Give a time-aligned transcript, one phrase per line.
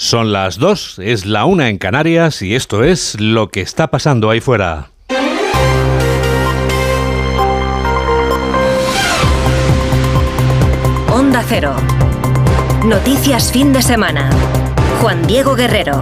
[0.00, 4.30] Son las dos, es la una en Canarias y esto es lo que está pasando
[4.30, 4.90] ahí fuera.
[11.10, 11.74] Onda Cero.
[12.86, 14.30] Noticias fin de semana.
[15.02, 16.00] Juan Diego Guerrero.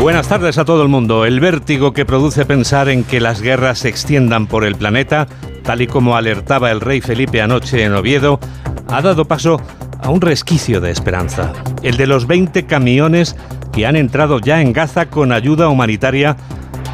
[0.00, 1.26] Buenas tardes a todo el mundo.
[1.26, 5.28] El vértigo que produce pensar en que las guerras se extiendan por el planeta,
[5.64, 8.40] tal y como alertaba el rey Felipe anoche en Oviedo,
[8.88, 11.52] ha dado paso a un resquicio de esperanza.
[11.82, 13.36] El de los 20 camiones
[13.72, 16.36] que han entrado ya en Gaza con ayuda humanitaria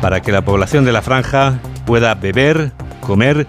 [0.03, 3.47] para que la población de la franja pueda beber, comer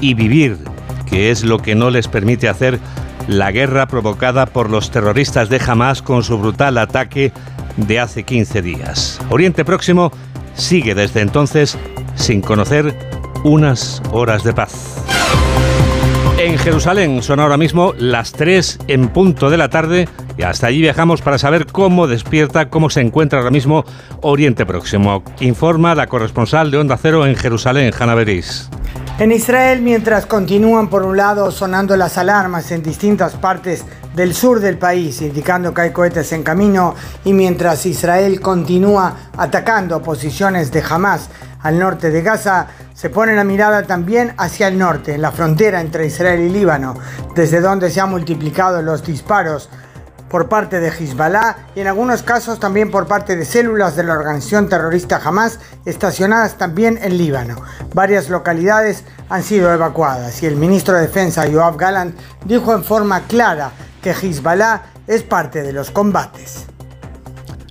[0.00, 0.58] y vivir,
[1.06, 2.78] que es lo que no les permite hacer
[3.26, 7.32] la guerra provocada por los terroristas de Hamas con su brutal ataque
[7.76, 9.20] de hace 15 días.
[9.30, 10.12] Oriente Próximo
[10.54, 11.76] sigue desde entonces
[12.14, 12.96] sin conocer
[13.44, 15.17] unas horas de paz.
[16.38, 20.80] En Jerusalén son ahora mismo las 3 en punto de la tarde y hasta allí
[20.80, 23.84] viajamos para saber cómo despierta, cómo se encuentra ahora mismo
[24.22, 25.24] Oriente Próximo.
[25.40, 28.70] Informa la corresponsal de Onda Cero en Jerusalén, Hanna Beris.
[29.18, 34.60] En Israel, mientras continúan por un lado sonando las alarmas en distintas partes del sur
[34.60, 40.84] del país, indicando que hay cohetes en camino, y mientras Israel continúa atacando posiciones de
[40.88, 41.30] Hamas
[41.62, 45.80] al norte de Gaza, se pone la mirada también hacia el norte, en la frontera
[45.80, 46.96] entre Israel y Líbano,
[47.32, 49.70] desde donde se han multiplicado los disparos
[50.28, 54.14] por parte de Hezbollah y en algunos casos también por parte de células de la
[54.14, 57.62] organización terrorista Hamas estacionadas también en Líbano.
[57.94, 63.20] Varias localidades han sido evacuadas y el ministro de Defensa Yoav Gallant dijo en forma
[63.28, 63.70] clara
[64.02, 66.66] que Hezbollah es parte de los combates.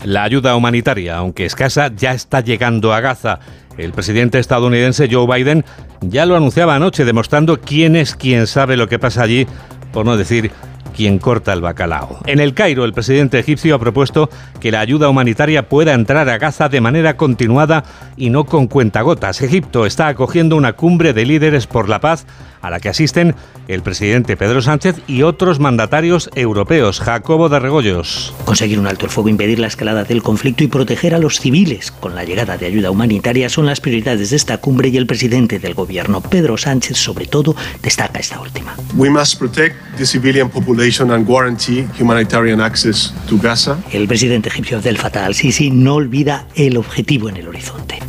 [0.03, 3.39] La ayuda humanitaria, aunque escasa, ya está llegando a Gaza.
[3.77, 5.63] El presidente estadounidense Joe Biden
[6.01, 9.47] ya lo anunciaba anoche, demostrando quién es quien sabe lo que pasa allí,
[9.93, 10.51] por no decir
[10.97, 12.21] quien corta el bacalao.
[12.25, 16.39] En el Cairo, el presidente egipcio ha propuesto que la ayuda humanitaria pueda entrar a
[16.39, 17.83] Gaza de manera continuada
[18.17, 19.43] y no con cuentagotas.
[19.43, 22.25] Egipto está acogiendo una cumbre de líderes por la paz
[22.61, 23.35] a la que asisten
[23.67, 26.99] el presidente Pedro Sánchez y otros mandatarios europeos.
[26.99, 28.33] Jacobo de Regoyos.
[28.45, 31.91] Conseguir un alto el fuego, impedir la escalada del conflicto y proteger a los civiles
[31.91, 35.59] con la llegada de ayuda humanitaria son las prioridades de esta cumbre y el presidente
[35.59, 38.75] del gobierno, Pedro Sánchez, sobre todo, destaca esta última.
[38.95, 43.77] We must protect the civilian population and guarantee humanitarian access to Gaza.
[43.91, 47.99] El presidente egipcio Abdel Fattah al-Sisi no olvida el objetivo en el horizonte.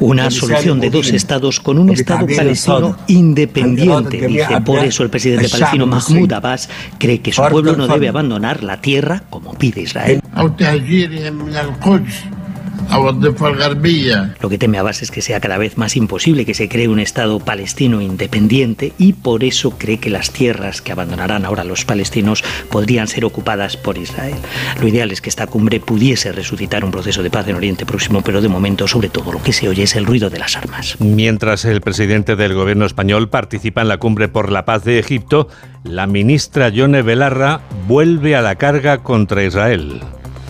[0.00, 4.60] Una solución de dos estados con un Estado palestino independiente, dice.
[4.64, 6.68] Por eso el presidente palestino Mahmoud Abbas
[6.98, 10.20] cree que su pueblo no debe abandonar la tierra como pide Israel.
[14.40, 17.00] Lo que teme Abbas es que sea cada vez más imposible que se cree un
[17.00, 22.42] Estado palestino independiente y por eso cree que las tierras que abandonarán ahora los palestinos
[22.70, 24.36] podrían ser ocupadas por Israel.
[24.80, 28.22] Lo ideal es que esta cumbre pudiese resucitar un proceso de paz en Oriente Próximo,
[28.22, 30.96] pero de momento sobre todo lo que se oye es el ruido de las armas.
[30.98, 35.48] Mientras el presidente del gobierno español participa en la cumbre por la paz de Egipto,
[35.84, 40.00] la ministra Yone Belarra vuelve a la carga contra Israel.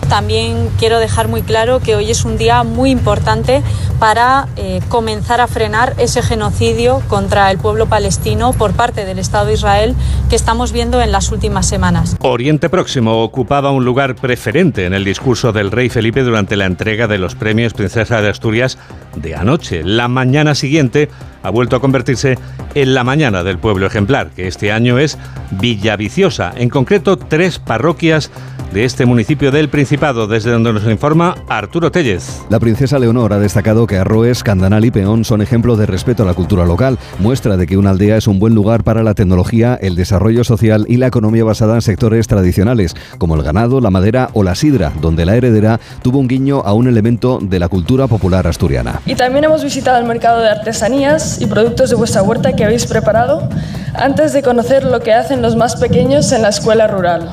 [0.09, 3.63] También quiero dejar muy claro que hoy es un día muy importante
[3.99, 9.47] para eh, comenzar a frenar ese genocidio contra el pueblo palestino por parte del Estado
[9.47, 9.95] de Israel
[10.31, 12.17] que estamos viendo en las últimas semanas.
[12.21, 17.07] Oriente Próximo ocupaba un lugar preferente en el discurso del rey Felipe durante la entrega
[17.07, 18.79] de los premios Princesa de Asturias
[19.15, 19.83] de anoche.
[19.85, 21.11] La mañana siguiente
[21.43, 22.39] ha vuelto a convertirse
[22.75, 25.19] en la mañana del pueblo ejemplar, que este año es
[25.51, 28.31] Villaviciosa, en concreto tres parroquias
[28.73, 32.43] de este municipio del Principado, desde donde nos informa Arturo Tellez.
[32.51, 36.27] La princesa Leonor ha destacado que Arroes, Candanal y Peón son ejemplos de respeto a
[36.27, 39.79] la cultura local, muestra de que una aldea es un buen lugar para la tecnología,
[39.81, 44.31] el desarrollo social y la economía basada en sectores tradicionales, como el ganado, la madera
[44.35, 48.07] o la sidra, donde la heredera tuvo un guiño a un elemento de la cultura
[48.07, 49.01] popular asturiana.
[49.07, 52.87] Y también hemos visitado el mercado de artesanías y productos de vuestra huerta que habéis
[52.87, 53.49] preparado
[53.95, 57.31] antes de conocer lo que hacen los más pequeños en la escuela rural.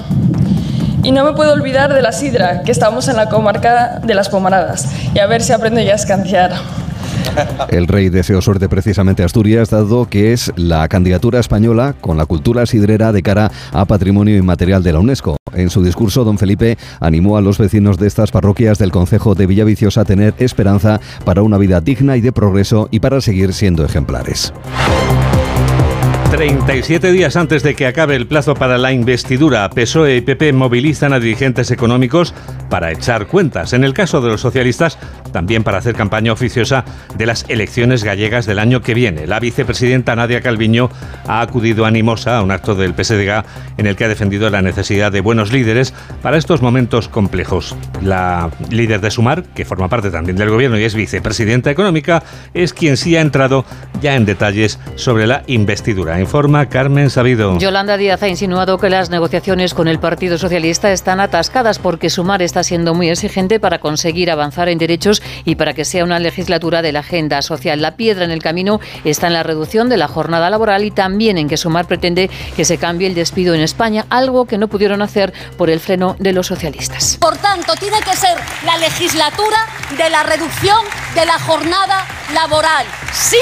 [1.05, 4.27] Y no me puedo olvidar de la sidra, que estamos en la comarca de las
[4.27, 4.91] Pomaradas.
[5.13, 6.53] Y a ver si aprendo ya a escanciar.
[7.69, 12.25] El rey deseó suerte precisamente a Asturias, dado que es la candidatura española con la
[12.25, 15.37] cultura sidrera de cara a patrimonio inmaterial de la UNESCO.
[15.53, 19.45] En su discurso, don Felipe animó a los vecinos de estas parroquias del concejo de
[19.45, 23.85] Villaviciosa a tener esperanza para una vida digna y de progreso y para seguir siendo
[23.85, 24.51] ejemplares.
[26.29, 31.13] 37 días antes de que acabe el plazo para la investidura, PSOE y PP movilizan
[31.13, 32.33] a dirigentes económicos
[32.69, 33.73] para echar cuentas.
[33.73, 34.97] En el caso de los socialistas,
[35.31, 36.85] también para hacer campaña oficiosa
[37.17, 39.27] de las elecciones gallegas del año que viene.
[39.27, 40.89] La vicepresidenta Nadia Calviño
[41.27, 43.43] ha acudido animosa a un acto del PSDG
[43.77, 47.75] en el que ha defendido la necesidad de buenos líderes para estos momentos complejos.
[48.01, 52.23] La líder de Sumar, que forma parte también del gobierno y es vicepresidenta económica,
[52.53, 53.65] es quien sí ha entrado
[54.01, 57.57] ya en detalles sobre la investidura informa Carmen Sabido.
[57.57, 62.41] Yolanda Díaz ha insinuado que las negociaciones con el Partido Socialista están atascadas porque Sumar
[62.41, 66.81] está siendo muy exigente para conseguir avanzar en derechos y para que sea una legislatura
[66.81, 67.81] de la agenda social.
[67.81, 71.37] La piedra en el camino está en la reducción de la jornada laboral y también
[71.37, 75.01] en que Sumar pretende que se cambie el despido en España, algo que no pudieron
[75.01, 77.17] hacer por el freno de los socialistas.
[77.19, 79.57] Por tanto, tiene que ser la legislatura
[79.97, 80.77] de la reducción
[81.15, 82.85] de la jornada laboral.
[83.13, 83.37] Sí,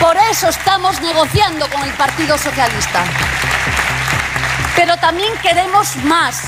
[0.00, 3.04] por eso estamos negociando con el Partido Socialista.
[4.76, 6.42] Pero también queremos más.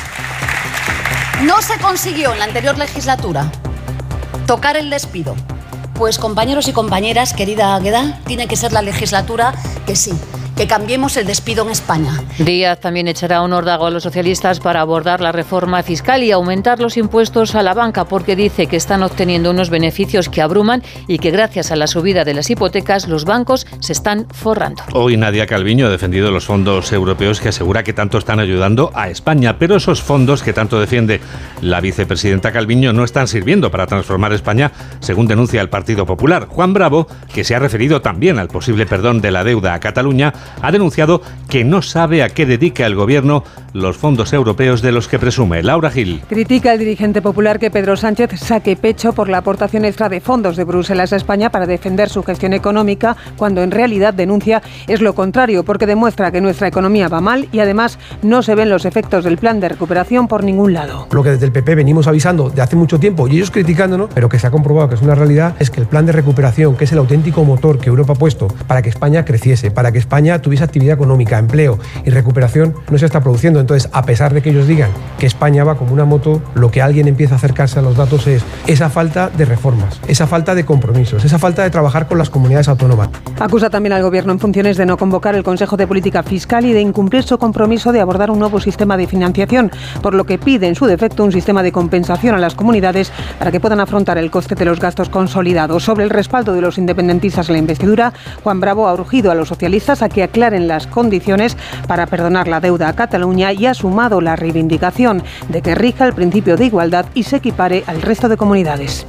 [1.42, 3.50] No se consiguió en la anterior legislatura
[4.46, 5.34] tocar el despido.
[5.94, 9.52] Pues compañeros y compañeras, querida Agueda, tiene que ser la legislatura
[9.86, 10.12] que sí,
[10.60, 12.12] que cambiemos el despido en España.
[12.38, 16.80] Díaz también echará un órdago a los socialistas para abordar la reforma fiscal y aumentar
[16.80, 21.18] los impuestos a la banca porque dice que están obteniendo unos beneficios que abruman y
[21.18, 24.82] que gracias a la subida de las hipotecas los bancos se están forrando.
[24.92, 29.08] Hoy Nadia Calviño ha defendido los fondos europeos que asegura que tanto están ayudando a
[29.08, 31.22] España, pero esos fondos que tanto defiende
[31.62, 36.48] la vicepresidenta Calviño no están sirviendo para transformar España, según denuncia el Partido Popular.
[36.50, 40.34] Juan Bravo, que se ha referido también al posible perdón de la deuda a Cataluña,
[40.62, 45.08] ha denunciado que no sabe a qué dedica el gobierno los fondos europeos de los
[45.08, 45.62] que presume.
[45.62, 46.22] Laura Gil.
[46.28, 50.56] Critica el dirigente popular que Pedro Sánchez saque pecho por la aportación extra de fondos
[50.56, 55.14] de Bruselas a España para defender su gestión económica, cuando en realidad denuncia es lo
[55.14, 59.24] contrario, porque demuestra que nuestra economía va mal y además no se ven los efectos
[59.24, 61.06] del plan de recuperación por ningún lado.
[61.10, 64.28] Lo que desde el PP venimos avisando de hace mucho tiempo y ellos criticándonos, pero
[64.28, 66.84] que se ha comprobado que es una realidad, es que el plan de recuperación, que
[66.84, 70.39] es el auténtico motor que Europa ha puesto para que España creciese, para que España
[70.40, 73.60] tuviese actividad económica, empleo y recuperación, no se está produciendo.
[73.60, 76.82] Entonces, a pesar de que ellos digan que España va como una moto, lo que
[76.82, 80.64] alguien empieza a acercarse a los datos es esa falta de reformas, esa falta de
[80.64, 83.08] compromisos, esa falta de trabajar con las comunidades autónomas.
[83.38, 86.72] Acusa también al Gobierno en funciones de no convocar el Consejo de Política Fiscal y
[86.72, 89.70] de incumplir su compromiso de abordar un nuevo sistema de financiación,
[90.02, 93.50] por lo que pide en su defecto un sistema de compensación a las comunidades para
[93.50, 95.84] que puedan afrontar el coste de los gastos consolidados.
[95.84, 99.48] Sobre el respaldo de los independentistas en la investidura, Juan Bravo ha urgido a los
[99.48, 101.56] socialistas a que aclaren las condiciones
[101.86, 106.14] para perdonar la deuda a Cataluña y ha sumado la reivindicación de que rija el
[106.14, 109.06] principio de igualdad y se equipare al resto de comunidades.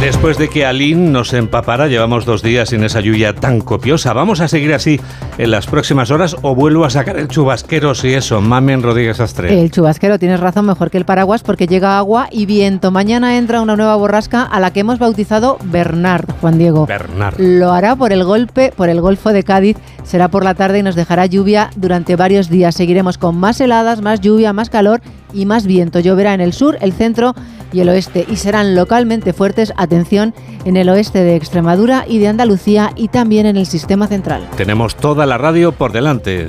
[0.00, 4.12] Después de que Alín nos empapara, llevamos dos días sin esa lluvia tan copiosa.
[4.12, 5.00] ¿Vamos a seguir así
[5.38, 8.40] en las próximas horas o vuelvo a sacar el chubasquero si eso?
[8.40, 9.60] Mamen Rodríguez Astre.
[9.60, 12.92] El chubasquero, tienes razón, mejor que el paraguas porque llega agua y viento.
[12.92, 16.86] Mañana entra una nueva borrasca a la que hemos bautizado Bernard, Juan Diego.
[16.86, 17.34] Bernard.
[17.40, 19.78] Lo hará por el golpe, por el Golfo de Cádiz.
[20.04, 22.76] Será por la tarde y nos dejará lluvia durante varios días.
[22.76, 25.00] Seguiremos con más heladas, más lluvia, más calor
[25.32, 26.00] y más viento.
[26.00, 27.34] Lloverá en el sur, el centro
[27.72, 30.34] y el oeste y serán localmente fuertes, atención,
[30.64, 34.46] en el oeste de Extremadura y de Andalucía y también en el sistema central.
[34.56, 36.48] Tenemos toda la radio por delante.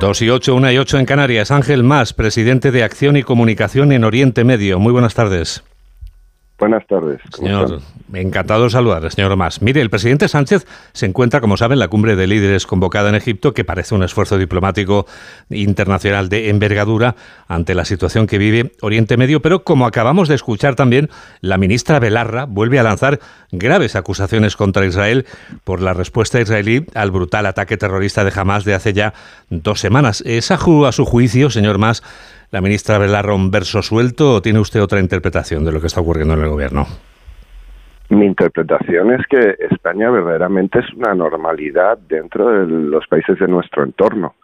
[0.00, 1.50] Dos y ocho, una y ocho en Canarias.
[1.50, 4.78] Ángel Más, presidente de Acción y Comunicación en Oriente Medio.
[4.78, 5.64] Muy buenas tardes.
[6.58, 7.20] Buenas tardes.
[7.30, 7.80] Señor,
[8.12, 9.62] encantado de saludar, señor Más.
[9.62, 13.14] Mire, el presidente Sánchez se encuentra, como saben, en la cumbre de líderes convocada en
[13.14, 15.06] Egipto, que parece un esfuerzo diplomático
[15.50, 17.14] internacional de envergadura
[17.46, 21.10] ante la situación que vive Oriente Medio, pero como acabamos de escuchar también,
[21.42, 23.20] la ministra Belarra vuelve a lanzar
[23.52, 25.26] graves acusaciones contra Israel
[25.62, 29.14] por la respuesta israelí al brutal ataque terrorista de Hamas de hace ya
[29.48, 30.22] dos semanas.
[30.26, 32.02] ¿Es a, a su juicio, señor Más,
[32.50, 36.00] la ministra Belarra un verso suelto o tiene usted otra interpretación de lo que está
[36.00, 36.86] ocurriendo en el gobierno?
[38.10, 43.84] Mi interpretación es que España verdaderamente es una normalidad dentro de los países de nuestro
[43.84, 44.34] entorno.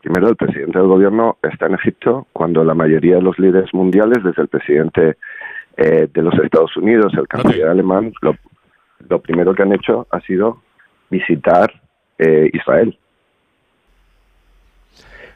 [0.00, 4.22] Primero, el presidente del gobierno está en Egipto cuando la mayoría de los líderes mundiales,
[4.22, 5.16] desde el presidente
[5.76, 8.36] eh, de los Estados Unidos, el canciller alemán, lo,
[9.08, 10.62] lo, primero que han hecho ha sido
[11.10, 11.72] visitar
[12.18, 12.96] eh, Israel.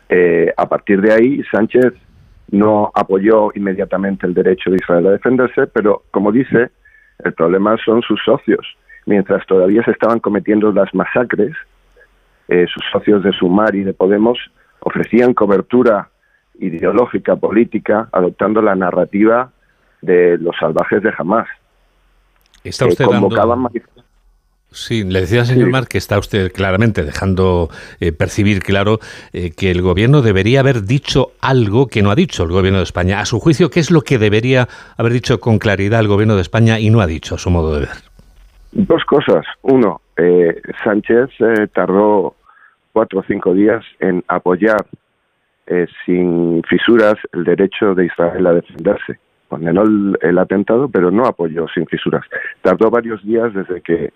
[0.08, 1.94] Eh, a partir de ahí, Sánchez
[2.52, 6.70] no apoyó inmediatamente el derecho de Israel a defenderse, pero como dice,
[7.24, 8.76] el problema son sus socios.
[9.06, 11.56] Mientras todavía se estaban cometiendo las masacres,
[12.48, 14.38] eh, sus socios de Sumar y de Podemos
[14.80, 16.10] ofrecían cobertura
[16.58, 19.50] ideológica, política, adoptando la narrativa
[20.02, 21.48] de los salvajes de Hamas.
[22.62, 23.80] Está eh, usted convocaban dando...
[24.72, 27.68] Sí, le decía al señor Mar que está usted claramente dejando
[28.00, 29.00] eh, percibir claro
[29.32, 32.84] eh, que el gobierno debería haber dicho algo que no ha dicho el gobierno de
[32.84, 33.20] España.
[33.20, 36.42] A su juicio, ¿qué es lo que debería haber dicho con claridad el gobierno de
[36.42, 37.88] España y no ha dicho, a su modo de ver?
[38.72, 39.44] Dos cosas.
[39.60, 41.28] Uno, eh, Sánchez
[41.74, 42.34] tardó
[42.92, 44.86] cuatro o cinco días en apoyar
[46.04, 49.18] sin fisuras el derecho de Israel a defenderse.
[49.48, 52.24] Condenó el, el atentado, pero no apoyó sin fisuras.
[52.62, 54.12] Tardó varios días desde que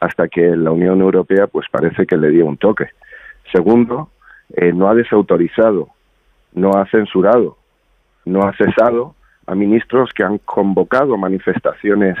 [0.00, 2.88] hasta que la Unión Europea pues parece que le dio un toque.
[3.52, 4.10] Segundo,
[4.54, 5.88] eh, no ha desautorizado,
[6.54, 7.56] no ha censurado,
[8.24, 9.14] no ha cesado
[9.46, 12.16] a ministros que han convocado manifestaciones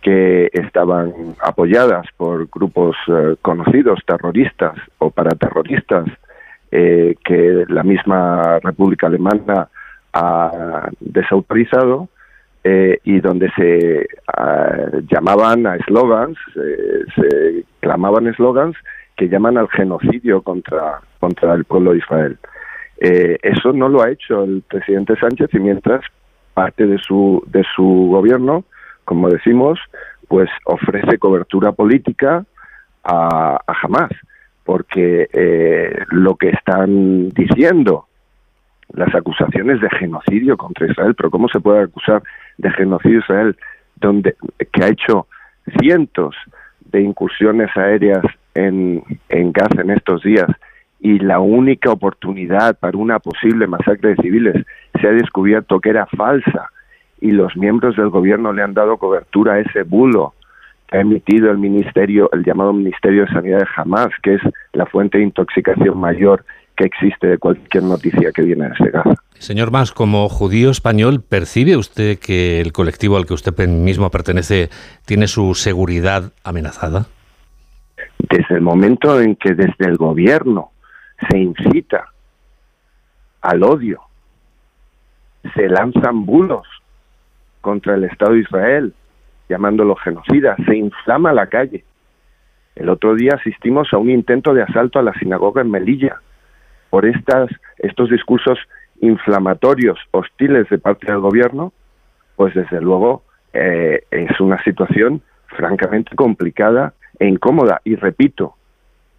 [0.00, 6.06] que estaban apoyadas por grupos eh, conocidos, terroristas o paraterroristas,
[6.70, 9.68] eh, que la misma República Alemana
[10.12, 12.08] ha desautorizado
[12.64, 18.74] eh, y donde se ah, llamaban a eslogans, se clamaban eslogans
[19.16, 22.38] que llaman al genocidio contra, contra el pueblo de Israel.
[22.98, 26.04] Eh, eso no lo ha hecho el presidente Sánchez y mientras
[26.54, 28.64] parte de su, de su gobierno,
[29.04, 29.78] como decimos,
[30.28, 32.44] pues ofrece cobertura política
[33.02, 34.10] a, a Hamas,
[34.64, 38.06] porque eh, lo que están diciendo
[38.92, 42.22] las acusaciones de genocidio contra Israel, pero ¿cómo se puede acusar
[42.58, 43.56] de genocidio Israel,
[43.96, 44.36] donde,
[44.72, 45.26] que ha hecho
[45.80, 46.36] cientos
[46.92, 48.24] de incursiones aéreas
[48.54, 50.46] en, en Gaza en estos días
[51.00, 54.66] y la única oportunidad para una posible masacre de civiles
[55.00, 56.70] se ha descubierto que era falsa
[57.20, 60.34] y los miembros del gobierno le han dado cobertura a ese bulo
[60.88, 64.86] que ha emitido el ministerio, el llamado Ministerio de Sanidad de Hamas, que es la
[64.86, 66.44] fuente de intoxicación mayor
[66.76, 69.14] que existe de cualquier noticia que viene desde Gaza.
[69.38, 74.70] Señor Mas, como judío español, ¿percibe usted que el colectivo al que usted mismo pertenece
[75.06, 77.06] tiene su seguridad amenazada?
[78.18, 80.70] Desde el momento en que desde el gobierno
[81.28, 82.08] se incita
[83.42, 84.00] al odio,
[85.54, 86.66] se lanzan bulos
[87.60, 88.94] contra el Estado de Israel,
[89.48, 91.84] llamándolo genocida, se inflama la calle.
[92.74, 96.20] El otro día asistimos a un intento de asalto a la sinagoga en Melilla
[96.94, 98.56] por estas, estos discursos
[99.00, 101.72] inflamatorios, hostiles de parte del gobierno,
[102.36, 107.80] pues desde luego eh, es una situación francamente complicada e incómoda.
[107.82, 108.54] Y repito,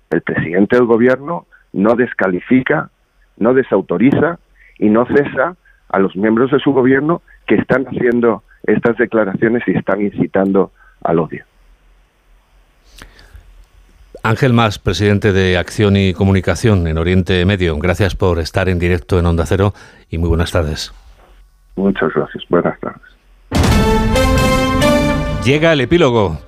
[0.10, 2.91] el presidente del gobierno no descalifica,
[3.36, 4.39] no desautoriza
[4.79, 5.58] y no cesa
[5.89, 10.72] a los miembros de su gobierno que están haciendo estas declaraciones y están incitando
[11.03, 11.44] al odio.
[14.25, 19.20] Ángel Mas, presidente de Acción y Comunicación en Oriente Medio, gracias por estar en directo
[19.20, 19.75] en Onda Cero
[20.10, 20.91] y muy buenas tardes.
[21.75, 23.03] Muchas gracias, buenas tardes.
[25.46, 26.39] Llega el epílogo.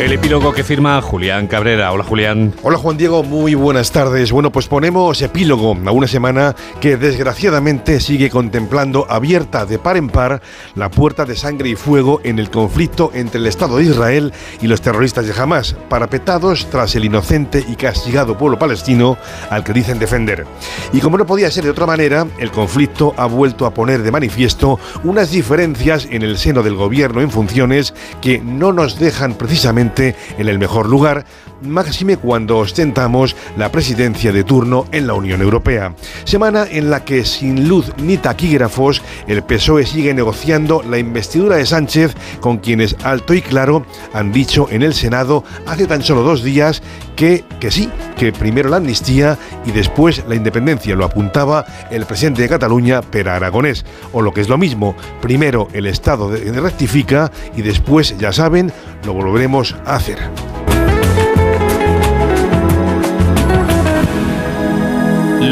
[0.00, 1.92] El epílogo que firma Julián Cabrera.
[1.92, 2.54] Hola Julián.
[2.62, 4.32] Hola Juan Diego, muy buenas tardes.
[4.32, 10.08] Bueno, pues ponemos epílogo a una semana que desgraciadamente sigue contemplando abierta de par en
[10.08, 10.40] par
[10.74, 14.68] la puerta de sangre y fuego en el conflicto entre el Estado de Israel y
[14.68, 19.18] los terroristas de Hamas, parapetados tras el inocente y castigado pueblo palestino
[19.50, 20.46] al que dicen defender.
[20.94, 24.10] Y como no podía ser de otra manera, el conflicto ha vuelto a poner de
[24.10, 27.92] manifiesto unas diferencias en el seno del gobierno en funciones
[28.22, 31.24] que no nos dejan precisamente en el mejor lugar,
[31.62, 35.94] máxime cuando ostentamos la presidencia de turno en la Unión Europea.
[36.24, 41.66] Semana en la que sin luz ni taquígrafos, el PSOE sigue negociando la investidura de
[41.66, 46.42] Sánchez con quienes alto y claro han dicho en el Senado hace tan solo dos
[46.42, 46.82] días
[47.16, 50.96] que, que sí, que primero la amnistía y después la independencia.
[50.96, 53.84] Lo apuntaba el presidente de Cataluña, Pera Aragonés.
[54.12, 58.72] O lo que es lo mismo, primero el Estado rectifica y después, ya saben,
[59.04, 60.18] lo volveremos a hacer.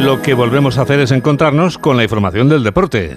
[0.05, 3.17] Lo que volvemos a hacer es encontrarnos con la información del deporte.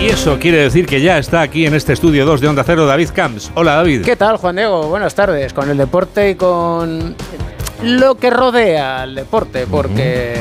[0.00, 2.86] Y eso quiere decir que ya está aquí en este estudio 2 de Onda Cero
[2.86, 3.50] David Camps.
[3.56, 4.04] Hola David.
[4.04, 4.86] ¿Qué tal Juan Diego?
[4.88, 5.52] Buenas tardes.
[5.52, 7.16] Con el deporte y con
[7.82, 10.36] lo que rodea al deporte, porque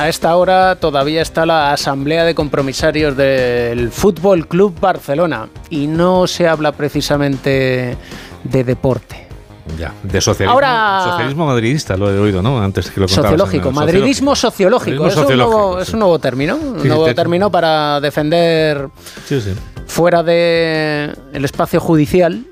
[0.00, 6.26] a esta hora todavía está la asamblea de compromisarios del Fútbol Club Barcelona y no
[6.26, 7.96] se habla precisamente
[8.42, 9.27] de deporte.
[9.76, 12.60] Ya, de socialismo, Ahora- socialismo madridista, lo he oído, ¿no?
[12.62, 13.30] Antes que lo contabas.
[13.32, 15.06] Sociológico, madridismo sociológico.
[15.06, 16.56] Es, un nuevo, es un nuevo término.
[16.56, 18.88] Un Sí, nuevo te- término para defender
[19.26, 19.40] sí.
[19.86, 22.44] fuera del el espacio judicial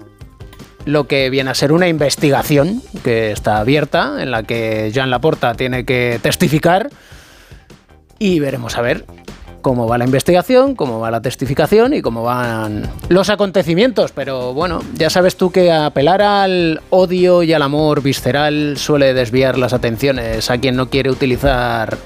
[0.85, 5.55] lo que viene a ser una investigación que está abierta, en la que Jean Laporta
[5.55, 6.91] tiene que testificar
[8.21, 9.05] y veremos a ver
[9.67, 14.13] cómo va la investigación, cómo va la testificación y cómo van los acontecimientos.
[14.13, 19.59] Pero bueno, ya sabes tú que apelar al odio y al amor visceral suele desviar
[19.59, 21.99] las atenciones a quien no quiere utilizar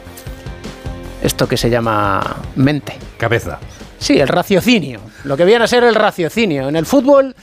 [1.23, 2.97] esto que se llama mente.
[3.19, 3.59] Cabeza.
[3.99, 5.01] Sí, el raciocinio.
[5.25, 6.67] Lo que viene a ser el raciocinio.
[6.67, 7.35] En el fútbol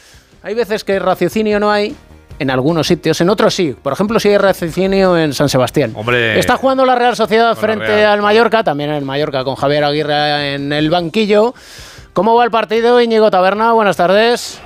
[0.41, 1.95] hay veces que raciocinio no hay.
[2.39, 3.75] En algunos sitios, en otros sí.
[3.81, 5.93] Por ejemplo, si hay raciocinio en San Sebastián.
[5.95, 6.37] Hombre.
[6.37, 8.13] Está jugando la Real Sociedad frente Real.
[8.13, 11.55] al Mallorca, también en el Mallorca con Javier Aguirre en el banquillo.
[12.13, 13.73] ¿Cómo va el partido, Íñigo Taberna?
[13.73, 14.59] Buenas tardes.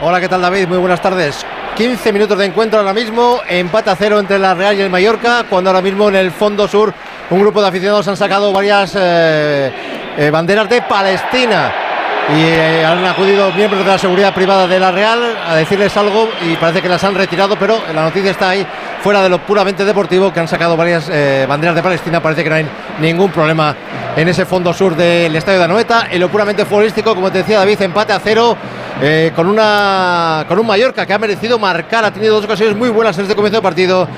[0.00, 0.68] Hola, ¿qué tal David?
[0.68, 1.44] Muy buenas tardes.
[1.76, 5.44] 15 minutos de encuentro ahora mismo, empate a cero entre la Real y el Mallorca,
[5.48, 6.92] cuando ahora mismo en el fondo sur
[7.30, 9.72] un grupo de aficionados han sacado varias eh,
[10.16, 11.87] eh, banderas de Palestina
[12.30, 16.28] y eh, han acudido miembros de la seguridad privada de la Real a decirles algo
[16.46, 18.66] y parece que las han retirado, pero la noticia está ahí
[19.02, 22.50] fuera de lo puramente deportivo, que han sacado varias eh, banderas de Palestina, parece que
[22.50, 22.66] no hay
[23.00, 23.74] ningún problema
[24.14, 26.08] en ese fondo sur del estadio de Anoeta.
[26.10, 28.56] En lo puramente futbolístico, como te decía David, empate a cero
[29.00, 32.90] eh, con, una, con un Mallorca que ha merecido marcar, ha tenido dos ocasiones muy
[32.90, 34.08] buenas en este comienzo de partido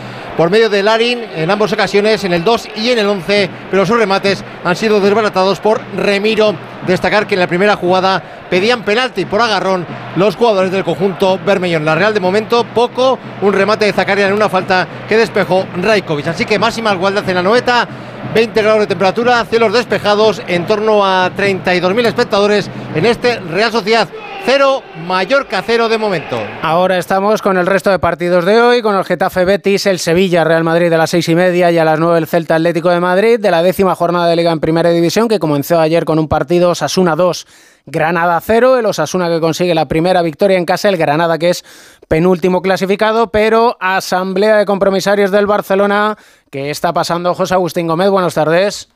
[0.41, 3.85] por medio de Larin en ambas ocasiones, en el 2 y en el 11, pero
[3.85, 6.55] sus remates han sido desbaratados por Remiro.
[6.87, 8.00] Destacar que en la primera jugada
[8.49, 11.85] pedían penalti por agarrón los jugadores del conjunto Bermellón.
[11.85, 16.29] La Real de momento poco, un remate de Zacaria en una falta que despejó Rajkovic.
[16.29, 17.87] Así que máxima igualdad en la noeta,
[18.35, 24.09] 20 grados de temperatura, cielos despejados, en torno a 32.000 espectadores en este Real Sociedad
[24.45, 26.39] 0, Mallorca 0 de momento.
[26.63, 30.45] Ahora estamos con el resto de partidos de hoy, con el Getafe Betis, el Sevilla,
[30.45, 33.01] Real Madrid de las seis y media y a las nueve el Celta Atlético de
[33.01, 36.29] Madrid, de la décima jornada de Liga en Primera División, que comenzó ayer con un
[36.29, 37.47] partido Osasuna 2,
[37.87, 41.65] Granada 0, el Osasuna que consigue la primera victoria en casa, el Granada que es
[42.09, 46.17] penúltimo clasificado, pero Asamblea de Compromisarios del Barcelona,
[46.51, 48.89] que está pasando José Agustín Gómez, buenas tardes.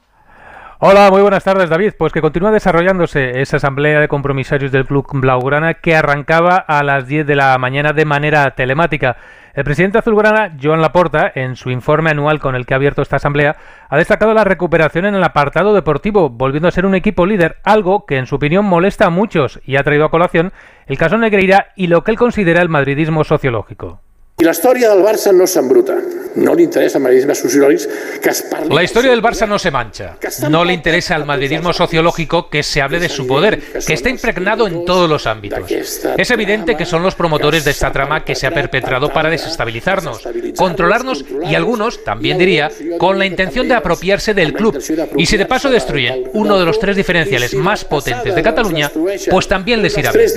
[0.87, 1.95] Hola, muy buenas tardes David.
[1.97, 7.07] Pues que continúa desarrollándose esa asamblea de compromisarios del Club Blaugrana que arrancaba a las
[7.07, 9.17] 10 de la mañana de manera telemática.
[9.55, 13.17] El presidente azulgrana, Joan Laporta, en su informe anual con el que ha abierto esta
[13.17, 13.57] asamblea,
[13.89, 18.05] ha destacado la recuperación en el apartado deportivo, volviendo a ser un equipo líder, algo
[18.05, 20.53] que en su opinión molesta a muchos y ha traído a colación
[20.87, 24.04] el caso Negreira y lo que él considera el madridismo sociológico.
[24.37, 25.95] I la història del Barça no s'embruta.
[26.35, 28.75] No li interessa al madridisme sociològic que es parli...
[28.75, 30.17] La historia del Barça no se mancha.
[30.51, 34.67] No le interesa al madridismo sociológico que se hable de su poder, que está impregnado
[34.67, 35.71] en todos los ámbitos.
[36.19, 40.27] Es evidente que son los promotores de esta trama que se ha perpetrado para desestabilizarnos,
[40.57, 44.83] controlarnos y algunos, también diría, con la intención de apropiarse del club.
[45.17, 48.91] Y si de paso destruyen uno de los tres diferenciales más potentes de Cataluña,
[49.31, 50.29] pues también les irá bien.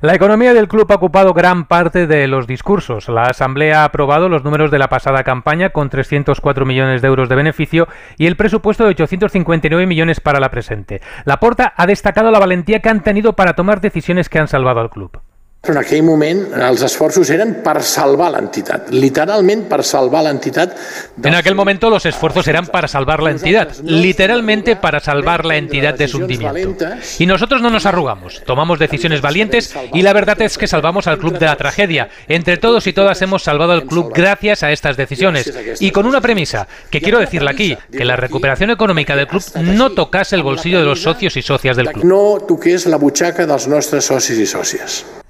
[0.00, 3.08] La economía del club ha ocupado gran parte de los discursos.
[3.08, 7.28] La Asamblea ha aprobado los números de la pasada campaña con 304 millones de euros
[7.28, 11.00] de beneficio y el presupuesto de 859 millones para la presente.
[11.24, 14.80] La Porta ha destacado la valentía que han tenido para tomar decisiones que han salvado
[14.80, 15.20] al club.
[15.62, 20.72] En aquell moment els esforços eren per salvar l'entitat, literalment per salvar l'entitat.
[21.22, 25.94] En aquel momento los esfuerzos eran para salvar la entidad, literalmente para salvar la entidad
[25.94, 26.86] de hundimiento.
[27.20, 31.18] Y nosotros no nos arrugamos, tomamos decisiones valientes y la verdad es que salvamos al
[31.18, 32.08] club de la tragedia.
[32.26, 36.20] Entre todos y todas hemos salvado al club gracias a estas decisiones y con una
[36.20, 40.80] premisa, que quiero decirla aquí, que la recuperación económica del club no tocase el bolsillo
[40.80, 42.04] de los socios y socias del club.
[42.04, 45.21] No toqués la butxaca dels nostres socis i sòcies.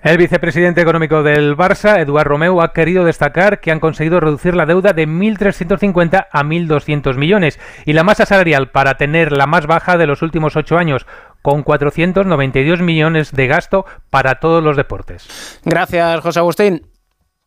[0.00, 4.64] El vicepresidente económico del Barça, Eduard Romeu, ha querido destacar que han conseguido reducir la
[4.64, 9.98] deuda de 1.350 a 1.200 millones y la masa salarial para tener la más baja
[9.98, 11.04] de los últimos ocho años,
[11.42, 15.60] con 492 millones de gasto para todos los deportes.
[15.64, 16.86] Gracias, José Agustín.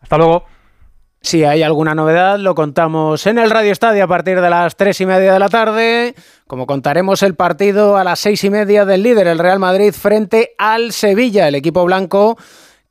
[0.01, 0.45] Hasta luego.
[1.23, 4.99] Si hay alguna novedad, lo contamos en el Radio Estadio a partir de las tres
[5.01, 6.15] y media de la tarde.
[6.47, 10.55] Como contaremos el partido a las seis y media del líder, el Real Madrid, frente
[10.57, 12.37] al Sevilla, el equipo blanco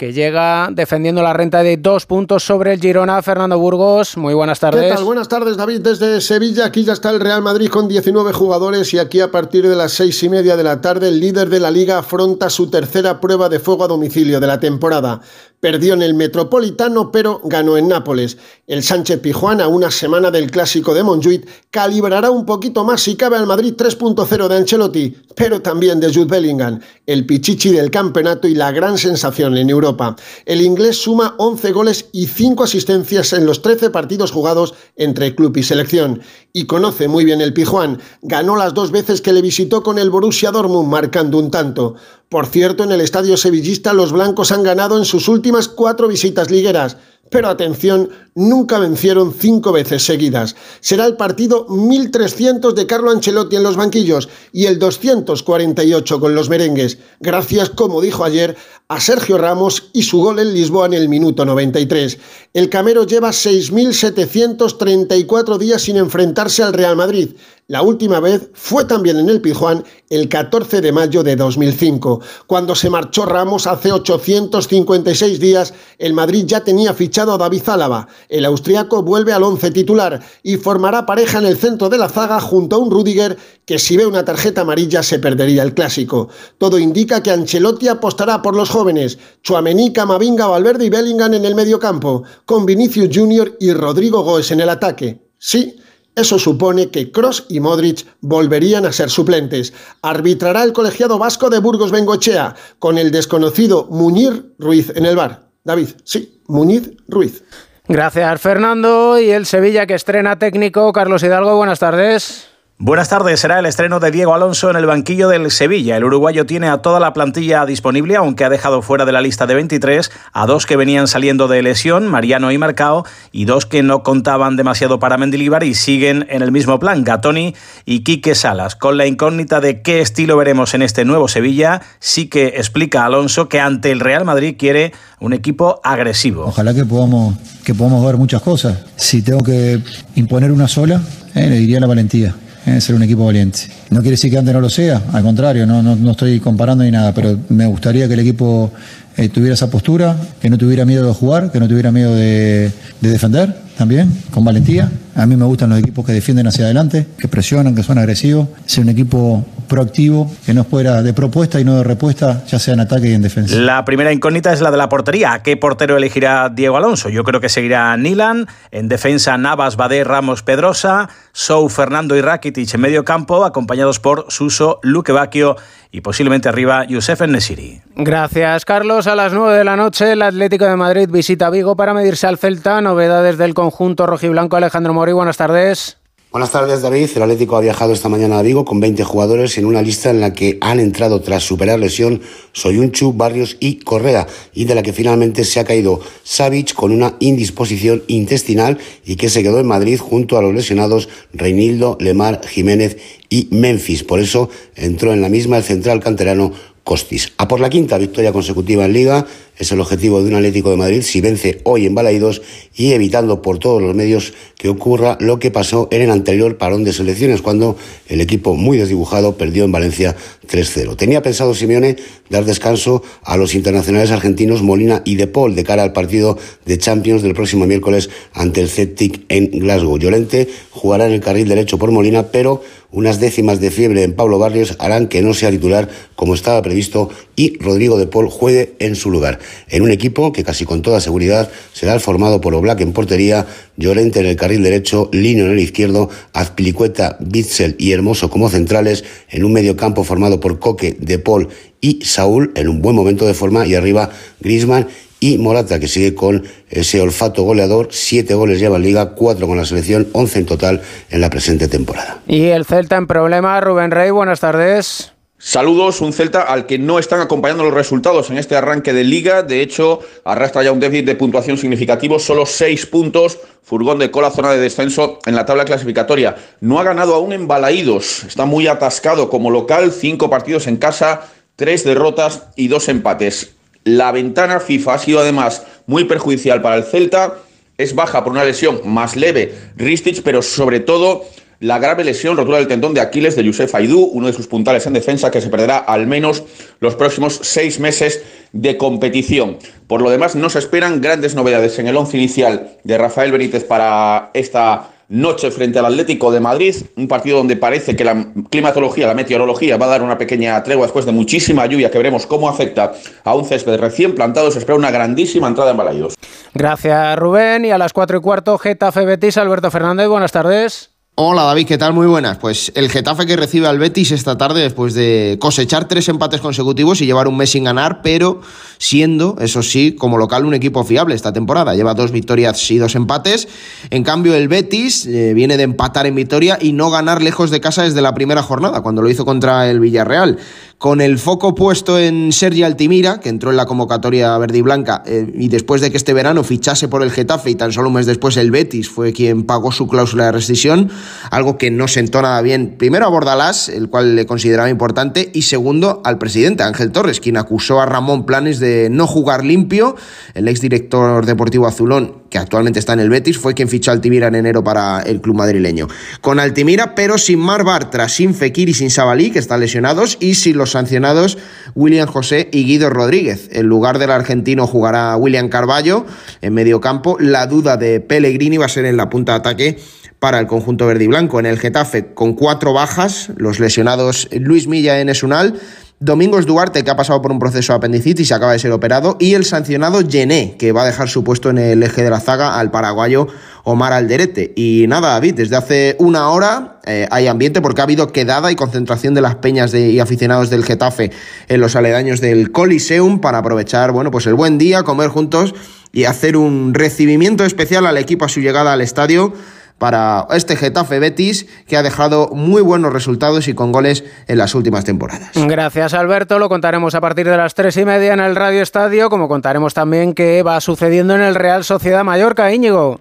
[0.01, 3.21] que llega defendiendo la renta de dos puntos sobre el Girona.
[3.21, 4.85] Fernando Burgos, muy buenas tardes.
[4.85, 5.05] ¿Qué tal?
[5.05, 5.83] Buenas tardes, David.
[5.83, 9.69] Desde Sevilla, aquí ya está el Real Madrid con 19 jugadores y aquí a partir
[9.69, 12.71] de las seis y media de la tarde el líder de la liga afronta su
[12.71, 15.21] tercera prueba de fuego a domicilio de la temporada.
[15.61, 18.39] Perdió en el Metropolitano, pero ganó en Nápoles.
[18.67, 23.15] El Sánchez Pijuán, a una semana del clásico de Montjuic, calibrará un poquito más si
[23.15, 28.49] cabe al Madrid 3.0 de Ancelotti, pero también de Jude Bellingham, el pichichi del campeonato
[28.49, 30.17] y la gran sensación en Europa.
[30.47, 35.57] El inglés suma 11 goles y 5 asistencias en los 13 partidos jugados entre club
[35.59, 36.23] y selección.
[36.53, 38.01] Y conoce muy bien el Pijuán.
[38.23, 41.97] Ganó las dos veces que le visitó con el Borussia Dortmund, marcando un tanto.
[42.31, 46.49] Por cierto, en el estadio sevillista los blancos han ganado en sus últimas cuatro visitas
[46.49, 46.97] ligueras,
[47.31, 50.55] pero atención, nunca vencieron cinco veces seguidas.
[50.81, 56.49] Será el partido 1300 de Carlo Ancelotti en los banquillos y el 248 con los
[56.49, 58.57] merengues, gracias, como dijo ayer,
[58.89, 62.19] a Sergio Ramos y su gol en Lisboa en el minuto 93.
[62.55, 67.37] El Camero lleva 6.734 días sin enfrentarse al Real Madrid.
[67.69, 72.21] La última vez fue también en el Pizjuán el 14 de mayo de 2005.
[72.49, 78.09] Cuando se marchó Ramos hace 856 días, el Madrid ya tenía fichado a David Álava.
[78.29, 82.41] El austriaco vuelve al once titular y formará pareja en el centro de la zaga
[82.41, 86.29] junto a un Rudiger que si ve una tarjeta amarilla se perdería el clásico.
[86.59, 91.55] Todo indica que Ancelotti apostará por los jóvenes, Chuamení, Camavinga, Valverde y Bellingham en el
[91.55, 95.21] medio campo, con Vinicius Junior y Rodrigo Goes en el ataque.
[95.39, 95.77] Sí,
[96.17, 99.73] eso supone que Cross y Modric volverían a ser suplentes.
[100.03, 105.49] Arbitrará el colegiado vasco de Burgos Bengochea con el desconocido Muñir Ruiz en el bar.
[105.65, 107.45] David, sí, Muñiz Ruiz.
[107.89, 109.19] Gracias, Fernando.
[109.19, 112.50] Y el Sevilla que estrena técnico, Carlos Hidalgo, buenas tardes.
[112.83, 115.99] Buenas tardes, será el estreno de Diego Alonso en el banquillo del Sevilla.
[115.99, 119.47] El uruguayo tiene a toda la plantilla disponible, aunque ha dejado fuera de la lista
[119.47, 123.83] de 23 a dos que venían saliendo de lesión, Mariano y Marcao, y dos que
[123.83, 128.77] no contaban demasiado para Mendilibar y siguen en el mismo plan, Gatoni y Quique Salas.
[128.77, 133.51] Con la incógnita de qué estilo veremos en este nuevo Sevilla, sí que explica Alonso
[133.51, 136.47] que ante el Real Madrid quiere un equipo agresivo.
[136.47, 138.79] Ojalá que podamos, que podamos ver muchas cosas.
[138.97, 139.83] Si tengo que
[140.15, 141.03] imponer una sola,
[141.35, 142.35] eh, le diría la valentía
[142.67, 143.61] es ser un equipo valiente.
[143.91, 146.85] No quiere decir que antes no lo sea, al contrario, no, no, no estoy comparando
[146.85, 148.71] ni nada, pero me gustaría que el equipo
[149.17, 152.73] eh, tuviera esa postura, que no tuviera miedo de jugar, que no tuviera miedo de
[153.01, 154.91] defender también, con valentía.
[155.21, 158.49] A mí me gustan los equipos que defienden hacia adelante, que presionan, que son agresivos.
[158.65, 162.75] Ser un equipo proactivo, que no fuera de propuesta y no de respuesta, ya sea
[162.75, 163.55] en ataque y en defensa.
[163.57, 165.41] La primera incógnita es la de la portería.
[165.45, 167.09] ¿Qué portero elegirá Diego Alonso?
[167.11, 168.47] Yo creo que seguirá Nilan.
[168.71, 171.09] En defensa, Navas, Badé, Ramos, Pedrosa.
[171.33, 175.57] Sou, Fernando y Rakitic en medio campo, acompañados por Suso, Luque Bacchio
[175.93, 177.81] y posiblemente arriba Youssef Nesiri.
[177.97, 179.07] Gracias, Carlos.
[179.07, 182.39] A las 9 de la noche, el Atlético de Madrid visita Vigo para medirse al
[182.39, 182.81] Celta.
[182.81, 184.57] Novedades del conjunto rojiblanco.
[184.57, 185.97] Alejandro Buenas tardes.
[186.33, 187.11] Buenas tardes, David.
[187.17, 190.21] El Atlético ha viajado esta mañana a Vigo con 20 jugadores en una lista en
[190.21, 192.21] la que han entrado tras superar lesión
[192.53, 197.17] Soyunchu, Barrios y Correa, y de la que finalmente se ha caído Savic con una
[197.19, 202.97] indisposición intestinal y que se quedó en Madrid junto a los lesionados Reinildo, Lemar, Jiménez
[203.29, 204.05] y Memphis.
[204.05, 206.53] Por eso entró en la misma el central canterano
[206.85, 207.33] Costis.
[207.39, 209.27] A por la quinta victoria consecutiva en Liga
[209.59, 212.43] es el objetivo de un Atlético de Madrid si vence hoy en Balaidos
[212.75, 216.85] y evitando por todos los medios que ocurra lo que pasó en el anterior parón
[216.85, 217.77] de selecciones cuando
[218.09, 220.17] el equipo muy desdibujado perdió en Valencia
[220.49, 220.97] 3-0.
[220.97, 221.97] Tenía pensado Simeone
[222.29, 226.79] dar descanso a los internacionales argentinos Molina y De Paul de cara al partido de
[226.79, 229.99] Champions del próximo miércoles ante el Celtic en Glasgow.
[229.99, 234.39] Llorente jugará en el carril derecho por Molina, pero unas décimas de fiebre en Pablo
[234.39, 238.97] Barrios harán que no sea titular como estaba previsto y Rodrigo de Paul juegue en
[238.97, 239.39] su lugar.
[239.69, 243.47] En un equipo que casi con toda seguridad será el formado por Oblak en portería,
[243.77, 249.05] Llorente en el carril derecho, Lino en el izquierdo, Azpilicueta, Bitzel y Hermoso como centrales,
[249.29, 251.49] en un medio campo formado por Coque, De Paul
[251.81, 254.11] y Saúl en un buen momento de forma y arriba
[254.41, 254.89] Grisman
[255.21, 257.89] y Morata, que sigue con ese olfato goleador.
[257.91, 261.69] Siete goles lleva en Liga, cuatro con la selección, once en total en la presente
[261.69, 262.21] temporada.
[262.27, 265.13] Y el Celta en problema, Rubén Rey, buenas tardes.
[265.43, 269.43] Saludos, un Celta al que no están acompañando los resultados en este arranque de liga.
[269.43, 274.31] De hecho, arrastra ya un déficit de puntuación significativo, solo seis puntos, furgón de cola,
[274.31, 276.37] zona de descenso en la tabla clasificatoria.
[276.61, 281.23] No ha ganado aún en Balaídos, está muy atascado como local, cinco partidos en casa,
[281.57, 283.53] tres derrotas y dos empates.
[283.85, 287.37] La ventana FIFA ha sido además muy perjudicial para el Celta.
[287.79, 291.25] Es baja por una lesión más leve Ristich, pero sobre todo
[291.61, 294.87] la grave lesión, rotura del tendón de Aquiles de Youssef Aidú, uno de sus puntales
[294.87, 296.43] en defensa, que se perderá al menos
[296.81, 299.59] los próximos seis meses de competición.
[299.87, 303.65] Por lo demás, no se esperan grandes novedades en el once inicial de Rafael Benítez
[303.65, 309.09] para esta noche frente al Atlético de Madrid, un partido donde parece que la climatología,
[309.09, 312.49] la meteorología va a dar una pequeña tregua después de muchísima lluvia que veremos cómo
[312.49, 312.93] afecta
[313.25, 314.51] a un césped recién plantado.
[314.53, 316.15] Se espera una grandísima entrada en Balaidos.
[316.55, 320.90] Gracias Rubén y a las cuatro y cuarto Getafe Betis, Alberto Fernández, buenas tardes.
[321.23, 321.93] Hola David, ¿qué tal?
[321.93, 322.39] Muy buenas.
[322.39, 327.03] Pues el Getafe que recibe al Betis esta tarde después de cosechar tres empates consecutivos
[327.03, 328.41] y llevar un mes sin ganar, pero
[328.79, 331.75] siendo, eso sí, como local un equipo fiable esta temporada.
[331.75, 333.49] Lleva dos victorias y dos empates.
[333.91, 337.61] En cambio, el Betis eh, viene de empatar en victoria y no ganar lejos de
[337.61, 340.39] casa desde la primera jornada, cuando lo hizo contra el Villarreal.
[340.81, 345.03] Con el foco puesto en Sergi Altimira, que entró en la convocatoria verde y blanca,
[345.05, 347.97] eh, y después de que este verano fichase por el Getafe y tan solo un
[347.97, 350.91] mes después el Betis fue quien pagó su cláusula de rescisión,
[351.31, 355.43] algo que no sentó nada bien, primero a Bordalás, el cual le consideraba importante, y
[355.43, 359.97] segundo al presidente Ángel Torres, quien acusó a Ramón Planes de no jugar limpio,
[360.33, 364.37] el exdirector deportivo azulón, que actualmente está en el Betis, fue quien fichó Altimira en
[364.37, 365.89] enero para el club madrileño.
[366.21, 370.37] Con Altimira, pero sin Mar Bartra, sin Fekir y sin Sabalí, que están lesionados, y
[370.37, 371.39] sin los sancionados
[371.75, 373.49] William José y Guido Rodríguez.
[373.53, 376.07] En lugar del argentino jugará William Carballo
[376.41, 377.17] en medio campo.
[377.19, 379.79] La duda de Pellegrini va a ser en la punta de ataque
[380.21, 381.41] para el conjunto verde y blanco.
[381.41, 385.59] En el Getafe, con cuatro bajas, los lesionados Luis Milla en Esunal,
[386.03, 389.19] Domingos Duarte, que ha pasado por un proceso de apendicitis y acaba de ser operado,
[389.21, 392.21] y el sancionado Gené, que va a dejar su puesto en el eje de la
[392.21, 393.27] zaga al paraguayo
[393.65, 394.55] Omar Alderete.
[394.57, 398.57] Y nada, David, desde hace una hora eh, hay ambiente porque ha habido quedada y
[398.57, 401.11] concentración de las peñas de, y aficionados del Getafe
[401.49, 405.55] en los aledaños del Coliseum para aprovechar, bueno, pues el buen día, comer juntos
[405.93, 409.35] y hacer un recibimiento especial al equipo a su llegada al estadio
[409.81, 414.55] para este Getafe Betis que ha dejado muy buenos resultados y con goles en las
[414.55, 415.31] últimas temporadas.
[415.35, 419.09] Gracias Alberto, lo contaremos a partir de las tres y media en el Radio Estadio,
[419.09, 423.01] como contaremos también qué va sucediendo en el Real Sociedad Mallorca, Íñigo.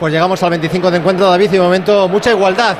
[0.00, 2.76] Pues llegamos al 25 de encuentro, David, y de momento mucha igualdad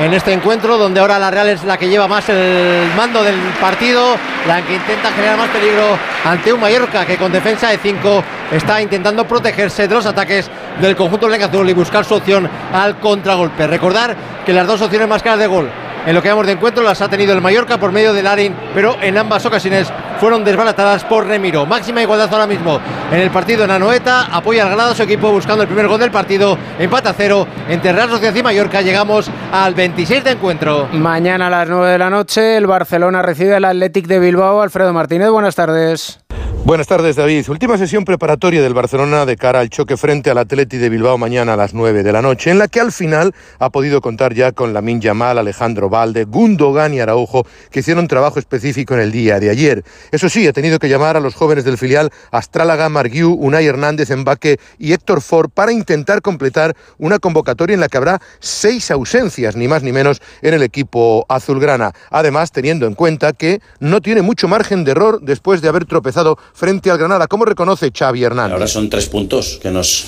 [0.00, 3.36] en este encuentro, donde ahora la Real es la que lleva más el mando del
[3.60, 4.16] partido,
[4.48, 8.80] la que intenta generar más peligro ante un Mallorca que con defensa de 5 está
[8.80, 13.66] intentando protegerse de los ataques del conjunto blanco y buscar su opción al contragolpe.
[13.66, 15.70] Recordar que las dos opciones más caras de gol
[16.06, 18.54] en lo que vamos de encuentro las ha tenido el Mallorca por medio de Larin,
[18.74, 21.66] pero en ambas ocasiones fueron desbaratadas por Remiro.
[21.66, 25.62] Máxima igualdad ahora mismo en el partido en Anoeta, apoya al Granada su equipo buscando
[25.62, 29.74] el primer gol del partido, empate a cero entre Real Sociedad y Mallorca, llegamos al
[29.74, 30.88] 26 de encuentro.
[30.92, 34.92] Mañana a las 9 de la noche el Barcelona recibe al Athletic de Bilbao, Alfredo
[34.92, 36.20] Martínez, buenas tardes.
[36.62, 37.48] Buenas tardes, David.
[37.48, 41.54] Última sesión preparatoria del Barcelona de cara al choque frente al Atleti de Bilbao mañana
[41.54, 44.52] a las 9 de la noche, en la que al final ha podido contar ya
[44.52, 49.40] con Lamin Yamal, Alejandro Valde, Gundogan y Araujo, que hicieron trabajo específico en el día
[49.40, 49.84] de ayer.
[50.12, 54.10] Eso sí, ha tenido que llamar a los jóvenes del filial Astrálaga, Marguiu, Unai Hernández,
[54.10, 59.56] Embaque y Héctor Ford para intentar completar una convocatoria en la que habrá seis ausencias,
[59.56, 61.92] ni más ni menos, en el equipo azulgrana.
[62.10, 66.38] Además, teniendo en cuenta que no tiene mucho margen de error después de haber tropezado
[66.54, 67.26] frente al Granada.
[67.26, 68.52] ¿Cómo reconoce Xavi Hernández?
[68.54, 70.04] Ahora son tres puntos que nos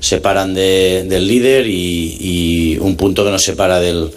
[0.00, 4.10] separan del líder y, un punto que nos separa del,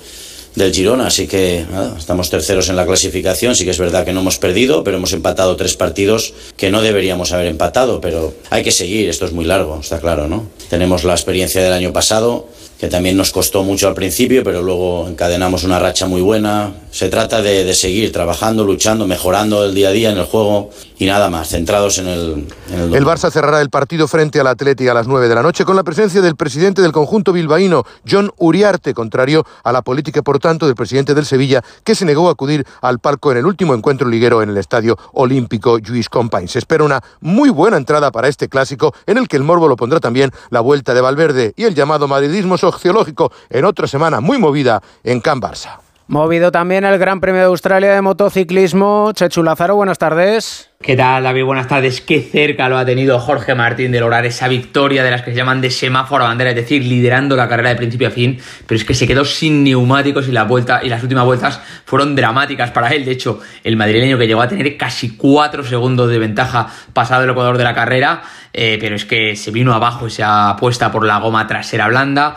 [0.56, 1.66] del Girona, así que
[1.98, 5.14] estamos terceros en la clasificación, sí que es verdad que no hemos perdido, pero hemos
[5.14, 9.46] empatado tres partidos que no deberíamos haber empatado, pero hay que seguir, esto es muy
[9.46, 10.48] largo, está claro, ¿no?
[10.70, 12.48] Tenemos la experiencia del año pasado,
[12.80, 16.72] que también nos costó mucho al principio, pero luego encadenamos una racha muy buena.
[16.92, 21.06] Se trata de, seguir trabajando, luchando, mejorando el día a día en el juego y
[21.06, 22.48] nada más, centrados en el...
[22.72, 25.66] el, el, Barça cerrará el partido frente al Atleti a las 9 de la noche
[25.66, 30.40] con la presencia del presidente del conjunto bilbaíno, John Uriarte, contrario a la política, por
[30.40, 33.76] tanto, del presidente del Sevilla, que se negó a acudir al palco en el último
[33.76, 36.52] encuentro liguero en el Estadio Olímpico Lluís Companys.
[36.52, 39.76] Se espera una muy buena entrada para este clásico, en el que el morbo lo
[39.76, 44.38] pondrá también la vuelta de Valverde y el llamado madridismo geológico en otra semana muy
[44.38, 45.89] movida en Can Barça.
[46.10, 49.12] Movido también el Gran Premio de Australia de motociclismo.
[49.14, 50.72] Chechu Lázaro, buenas tardes.
[50.82, 51.44] ¿Qué tal, David?
[51.44, 52.02] Buenas tardes.
[52.02, 55.38] Qué cerca lo ha tenido Jorge Martín de lograr esa victoria de las que se
[55.38, 58.80] llaman de semáforo a bandera, es decir, liderando la carrera de principio a fin, pero
[58.80, 62.72] es que se quedó sin neumáticos y la vuelta y las últimas vueltas fueron dramáticas
[62.72, 63.06] para él.
[63.06, 67.30] De hecho, el madrileño que llegó a tener casi cuatro segundos de ventaja pasado el
[67.30, 71.20] ecuador de la carrera, eh, pero es que se vino abajo esa apuesta por la
[71.20, 72.36] goma trasera blanda,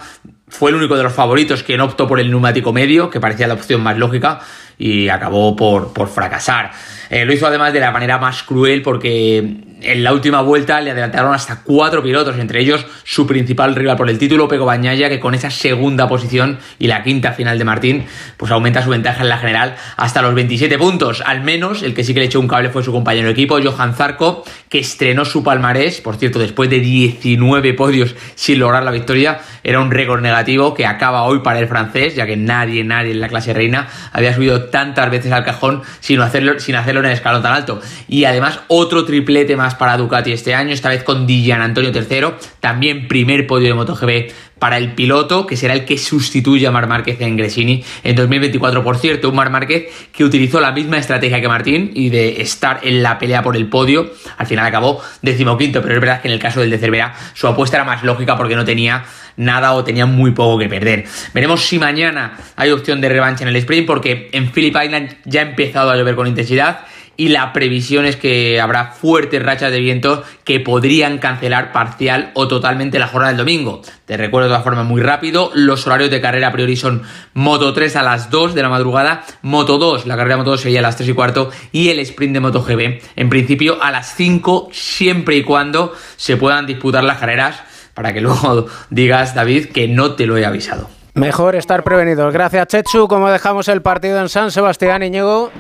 [0.53, 3.47] fue el único de los favoritos que no optó por el neumático medio, que parecía
[3.47, 4.41] la opción más lógica,
[4.79, 6.73] y acabó por, por fracasar.
[7.09, 10.91] Eh, lo hizo además de la manera más cruel porque en la última vuelta le
[10.91, 15.21] adelantaron hasta cuatro pilotos, entre ellos su principal rival por el título, Pego Bañaya, que
[15.21, 19.29] con esa segunda posición y la quinta final de Martín, pues aumenta su ventaja en
[19.29, 21.23] la general hasta los 27 puntos.
[21.25, 23.59] Al menos el que sí que le echó un cable fue su compañero de equipo,
[23.63, 28.91] Johan Zarco, que estrenó su palmarés, por cierto, después de 19 podios sin lograr la
[28.91, 33.13] victoria, era un récord negativo que acaba hoy para el francés, ya que nadie, nadie
[33.13, 37.07] en la clase reina había subido tantas veces al cajón sin hacerlo, sin hacerlo en
[37.07, 37.81] el escalón tan alto.
[38.09, 42.35] Y además otro triplete más para Ducati este año, esta vez con Dillan Antonio III,
[42.61, 44.33] también primer podio de MotoGP
[44.63, 48.85] para el piloto, que será el que sustituya a Mar Márquez en Gresini en 2024.
[48.85, 52.79] Por cierto, un Mar Márquez que utilizó la misma estrategia que Martín y de estar
[52.85, 54.13] en la pelea por el podio.
[54.39, 57.49] Al final acabó decimoquinto, pero es verdad que en el caso del de Cervera su
[57.49, 59.05] apuesta era más lógica porque no tenía
[59.37, 61.07] nada o tenía muy poco que perder.
[61.35, 65.41] Veremos si mañana hay opción de revancha en el sprint porque en Phillip Island ya
[65.41, 66.83] ha empezado a llover con intensidad
[67.17, 72.49] y la previsión es que habrá fuertes rachas de viento que podrían cancelar parcial o
[72.49, 73.83] totalmente la jornada del domingo.
[74.07, 77.03] Te recuerdo de todas formas muy rápido, los horarios de carrera a priori son
[77.35, 80.81] Moto 3 a las 2 de la madrugada, Moto 2, la carrera Moto 2 sería
[80.81, 84.15] a las 3 y cuarto y el sprint de Moto GB en principio a las
[84.15, 87.63] 5 siempre y cuando se puedan disputar las carreras
[87.95, 90.89] para que luego digas David que no te lo he avisado.
[91.15, 92.33] Mejor estar prevenidos.
[92.33, 95.51] Gracias Chechu, como dejamos el partido en San Sebastián, Íñigo.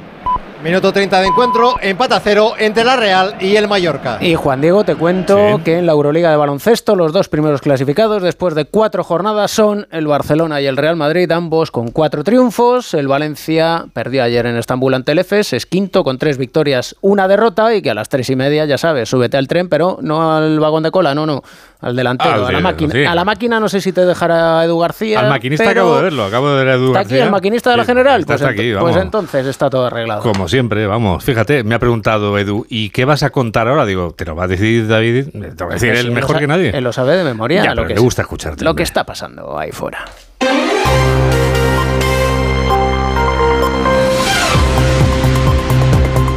[0.63, 4.19] Minuto 30 de encuentro, empate a cero entre la Real y el Mallorca.
[4.21, 8.23] Y Juan Diego, te cuento que en la Euroliga de baloncesto los dos primeros clasificados
[8.23, 12.95] después de cuatro jornadas son el Barcelona y el Real Madrid, ambos con cuatro triunfos.
[12.95, 17.27] El Valencia perdió ayer en Estambul ante el EFES, es quinto con tres victorias, una
[17.27, 20.33] derrota y que a las tres y media, ya sabes, súbete al tren, pero no
[20.33, 21.43] al vagón de cola, no, no,
[21.83, 22.93] al delantero, Al a la máquina.
[22.95, 23.05] sí.
[23.05, 25.21] A la máquina no sé si te dejará Edu García.
[25.21, 27.25] Al maquinista pero acabo de verlo, acabo de ver a Edu ¿Está aquí García.
[27.25, 28.21] el maquinista de la general?
[28.21, 28.91] está Pues, aquí, ent- vamos.
[28.93, 30.23] pues entonces está todo arreglado.
[30.23, 31.25] Como siempre, vamos.
[31.25, 33.85] Fíjate, me ha preguntado Edu, ¿y qué vas a contar ahora?
[33.85, 35.27] Digo, ¿te lo va a decir David?
[35.33, 36.71] Te lo va a decir Sí, él mejor que nadie.
[36.73, 37.65] Él lo sabe de memoria.
[37.65, 38.65] Ya, lo que le gusta escucharte.
[38.65, 40.05] Lo que está pasando ahí fuera.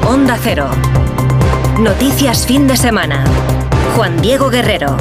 [0.08, 0.68] Onda Cero.
[1.80, 3.24] Noticias fin de semana.
[3.96, 4.98] Juan Diego Guerrero.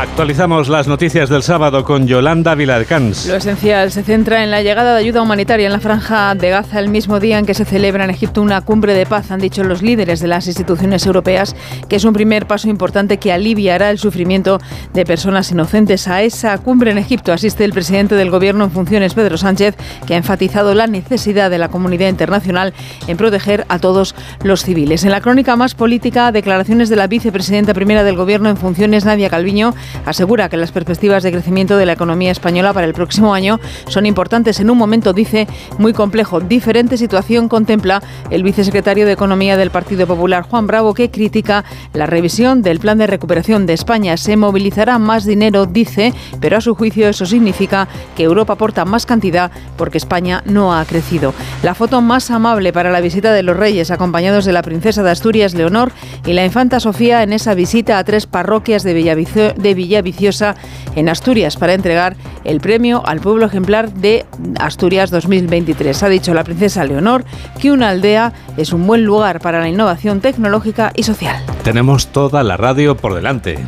[0.00, 3.26] Actualizamos las noticias del sábado con Yolanda Viladcans.
[3.26, 6.78] Lo esencial se centra en la llegada de ayuda humanitaria en la franja de Gaza
[6.78, 9.64] el mismo día en que se celebra en Egipto una cumbre de paz, han dicho
[9.64, 11.56] los líderes de las instituciones europeas,
[11.88, 14.60] que es un primer paso importante que aliviará el sufrimiento
[14.94, 16.06] de personas inocentes.
[16.06, 19.74] A esa cumbre en Egipto asiste el presidente del Gobierno en funciones, Pedro Sánchez,
[20.06, 22.72] que ha enfatizado la necesidad de la comunidad internacional
[23.08, 25.02] en proteger a todos los civiles.
[25.02, 29.28] En la crónica más política, declaraciones de la vicepresidenta primera del Gobierno en funciones, Nadia
[29.28, 29.74] Calviño,
[30.04, 34.06] asegura que las perspectivas de crecimiento de la economía española para el próximo año son
[34.06, 35.46] importantes en un momento, dice,
[35.78, 36.40] muy complejo.
[36.40, 42.06] Diferente situación contempla el vicesecretario de Economía del Partido Popular, Juan Bravo, que critica la
[42.06, 44.16] revisión del plan de recuperación de España.
[44.16, 49.06] Se movilizará más dinero, dice, pero a su juicio eso significa que Europa aporta más
[49.06, 51.34] cantidad porque España no ha crecido.
[51.62, 55.10] La foto más amable para la visita de los reyes, acompañados de la princesa de
[55.10, 55.92] Asturias, Leonor,
[56.26, 60.56] y la infanta Sofía en esa visita a tres parroquias de de Villaviciosa
[60.96, 64.26] en Asturias para entregar el premio al pueblo ejemplar de
[64.60, 66.02] Asturias 2023.
[66.02, 67.24] Ha dicho la princesa Leonor
[67.60, 71.42] que una aldea es un buen lugar para la innovación tecnológica y social.
[71.62, 73.58] Tenemos toda la radio por delante.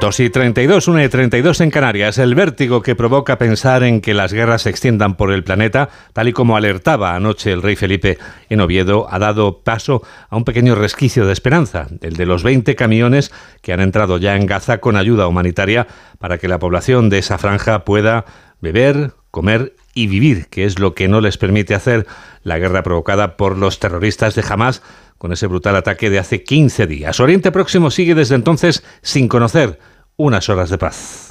[0.00, 2.18] Dos y 32, 1 y 32 en Canarias.
[2.18, 6.28] El vértigo que provoca pensar en que las guerras se extiendan por el planeta, tal
[6.28, 8.18] y como alertaba anoche el rey Felipe
[8.50, 12.76] en Oviedo, ha dado paso a un pequeño resquicio de esperanza, el de los 20
[12.76, 13.32] camiones
[13.62, 15.86] que han entrado ya en Gaza con ayuda humanitaria
[16.18, 18.26] para que la población de esa franja pueda
[18.60, 22.06] beber, comer y vivir, que es lo que no les permite hacer
[22.42, 24.82] la guerra provocada por los terroristas de Hamas
[25.18, 27.20] con ese brutal ataque de hace 15 días.
[27.20, 29.78] Oriente Próximo sigue desde entonces sin conocer
[30.16, 31.28] unas horas de paz.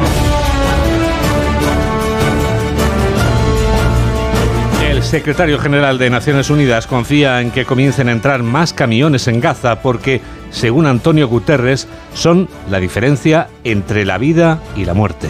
[4.82, 9.41] El secretario general de Naciones Unidas confía en que comiencen a entrar más camiones en
[9.41, 10.21] Gaza porque,
[10.52, 15.28] según Antonio Guterres, son la diferencia entre la vida y la muerte.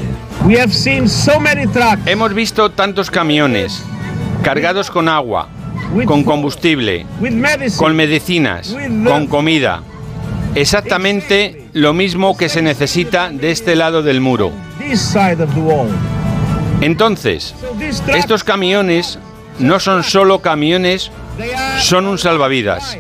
[2.06, 3.84] Hemos visto tantos camiones
[4.44, 5.50] cargados con agua,
[6.04, 7.06] con combustible,
[7.78, 9.82] con medicinas, con comida.
[10.56, 14.52] Exactamente lo mismo que se necesita de este lado del muro.
[16.82, 17.56] Entonces,
[18.08, 19.20] estos camiones
[19.60, 21.12] no son solo camiones,
[21.80, 22.98] son un salvavidas.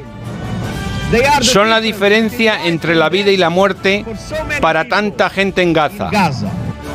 [1.41, 4.05] Son la diferencia entre la vida y la muerte
[4.59, 6.09] para tanta gente en Gaza.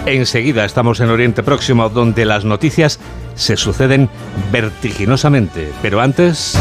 [0.07, 2.99] Enseguida estamos en Oriente Próximo, donde las noticias
[3.35, 4.09] se suceden
[4.51, 5.73] vertiginosamente.
[5.83, 6.59] Pero antes...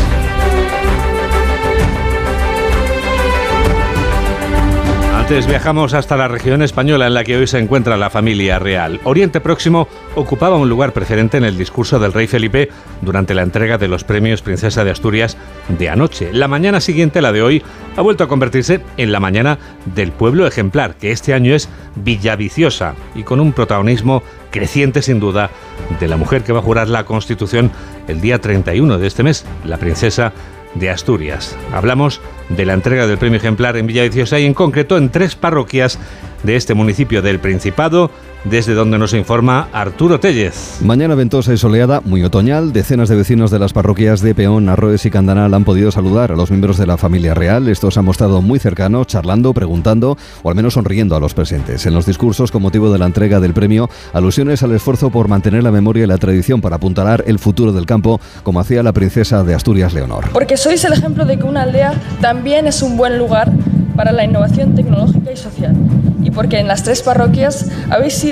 [5.29, 8.99] Antes viajamos hasta la región española en la que hoy se encuentra la familia real.
[9.03, 12.69] Oriente Próximo ocupaba un lugar preferente en el discurso del rey Felipe
[13.03, 15.37] durante la entrega de los premios Princesa de Asturias
[15.67, 16.33] de anoche.
[16.33, 17.61] La mañana siguiente, la de hoy,
[17.95, 19.59] ha vuelto a convertirse en la mañana
[19.93, 25.51] del pueblo ejemplar, que este año es Villaviciosa y con un protagonismo creciente sin duda
[25.99, 27.69] de la mujer que va a jurar la Constitución
[28.07, 30.33] el día 31 de este mes, la princesa
[30.75, 31.57] de Asturias.
[31.73, 35.99] Hablamos de la entrega del premio ejemplar en Villaviciosa y en concreto en tres parroquias
[36.43, 38.11] de este municipio del Principado,
[38.43, 40.81] desde donde nos informa Arturo Tellez.
[40.81, 45.05] Mañana ventosa y soleada, muy otoñal, decenas de vecinos de las parroquias de Peón, Arroes
[45.05, 47.67] y Candanal han podido saludar a los miembros de la familia real.
[47.67, 51.85] Estos han mostrado muy cercanos, charlando, preguntando o al menos sonriendo a los presentes.
[51.85, 55.63] En los discursos con motivo de la entrega del premio, alusiones al esfuerzo por mantener
[55.63, 59.43] la memoria y la tradición para apuntalar el futuro del campo, como hacía la princesa
[59.43, 60.29] de Asturias Leonor.
[60.31, 63.51] Porque sois el ejemplo de que una aldea también es un buen lugar
[63.99, 65.75] para la innovación tecnológica y social.
[66.23, 68.28] Y porque en las tres parroquias habéis sido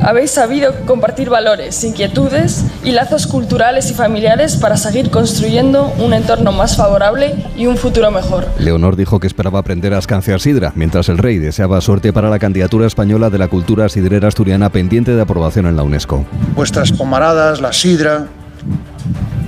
[0.00, 6.52] habéis sabido compartir valores, inquietudes y lazos culturales y familiares para seguir construyendo un entorno
[6.52, 8.46] más favorable y un futuro mejor.
[8.58, 12.38] Leonor dijo que esperaba aprender a escanciar sidra, mientras el rey deseaba suerte para la
[12.38, 16.24] candidatura española de la cultura sidrera asturiana pendiente de aprobación en la UNESCO.
[16.54, 18.26] Vuestras pomaradas, la sidra,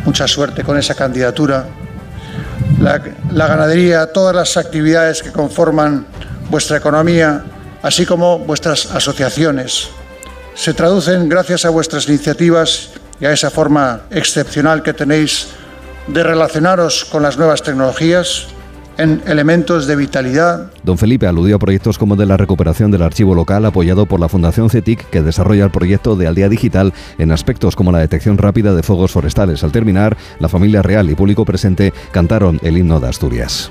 [0.04, 1.66] mucha suerte con esa candidatura
[2.80, 3.00] la,
[3.32, 6.06] la ganadería, todas las actividades que conforman
[6.50, 7.44] vuestra economía,
[7.82, 9.88] así como vuestras asociaciones.
[10.54, 15.48] Se traducen gracias a vuestras iniciativas y a esa forma excepcional que tenéis
[16.06, 18.48] de relacionaros con las nuevas tecnologías
[18.98, 20.70] en elementos de vitalidad.
[20.82, 24.28] Don Felipe aludió a proyectos como de la recuperación del archivo local apoyado por la
[24.28, 28.74] Fundación CETIC que desarrolla el proyecto de Aldea Digital en aspectos como la detección rápida
[28.74, 29.64] de fuegos forestales.
[29.64, 33.70] Al terminar, la familia real y público presente cantaron el himno de Asturias.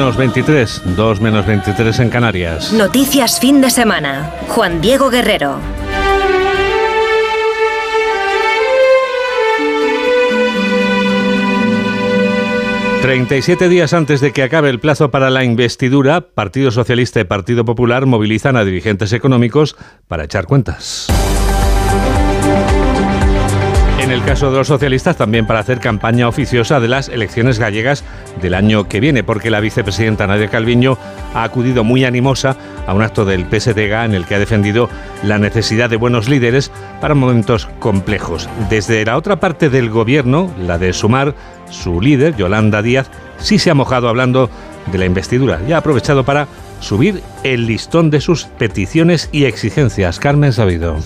[0.00, 2.72] Menos 23, 2 menos 23 en Canarias.
[2.72, 4.32] Noticias fin de semana.
[4.48, 5.58] Juan Diego Guerrero.
[13.02, 16.20] ...37 días antes de que acabe el plazo para la investidura...
[16.20, 19.76] ...Partido Socialista y Partido Popular movilizan a dirigentes económicos...
[20.06, 21.08] ...para echar cuentas.
[24.10, 28.02] En el caso de los socialistas, también para hacer campaña oficiosa de las elecciones gallegas
[28.40, 30.98] del año que viene, porque la vicepresidenta Nadia Calviño
[31.34, 32.56] ha acudido muy animosa
[32.86, 34.88] a un acto del PSDG en el que ha defendido
[35.22, 36.70] la necesidad de buenos líderes
[37.00, 38.48] para momentos complejos.
[38.68, 41.34] Desde la otra parte del gobierno, la de Sumar,
[41.70, 44.50] su líder, Yolanda Díaz, sí se ha mojado hablando
[44.90, 46.48] de la investidura y ha aprovechado para
[46.80, 50.18] subir el listón de sus peticiones y exigencias.
[50.18, 50.98] Carmen Sabido.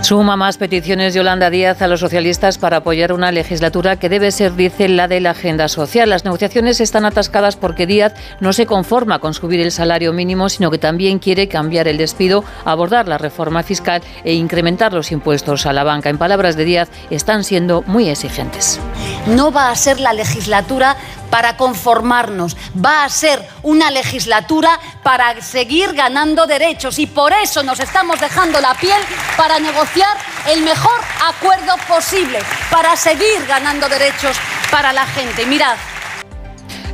[0.00, 4.56] Suma más peticiones Yolanda Díaz a los socialistas para apoyar una legislatura que debe ser,
[4.56, 6.10] dice, la de la agenda social.
[6.10, 10.72] Las negociaciones están atascadas porque Díaz no se conforma con subir el salario mínimo, sino
[10.72, 15.72] que también quiere cambiar el despido, abordar la reforma fiscal e incrementar los impuestos a
[15.72, 16.10] la banca.
[16.10, 18.80] En palabras de Díaz, están siendo muy exigentes.
[19.28, 20.96] No va a ser la legislatura
[21.30, 27.80] para conformarnos, va a ser una legislatura para seguir ganando derechos y por eso nos
[27.80, 29.00] estamos dejando la piel
[29.36, 30.16] para negociar
[30.48, 32.38] el mejor acuerdo posible,
[32.70, 34.36] para seguir ganando derechos
[34.70, 35.46] para la gente.
[35.46, 35.76] Mirad,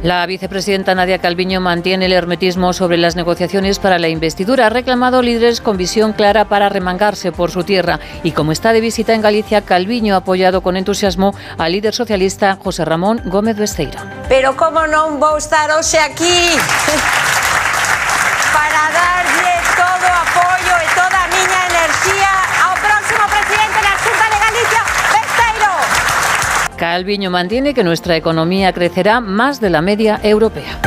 [0.02, 4.66] la vicepresidenta Nadia Calviño mantiene el hermetismo sobre las negociaciones para la investidura.
[4.66, 7.98] Ha reclamado líderes con visión clara para remangarse por su tierra.
[8.22, 12.58] Y como está de visita en Galicia, Calviño ha apoyado con entusiasmo al líder socialista
[12.62, 13.98] José Ramón Gómez Besteiro.
[14.28, 16.54] Pero cómo no vou estar hoxe aquí
[26.78, 30.80] Calviño mantiene que nuestra economía crecerá más de la media europea.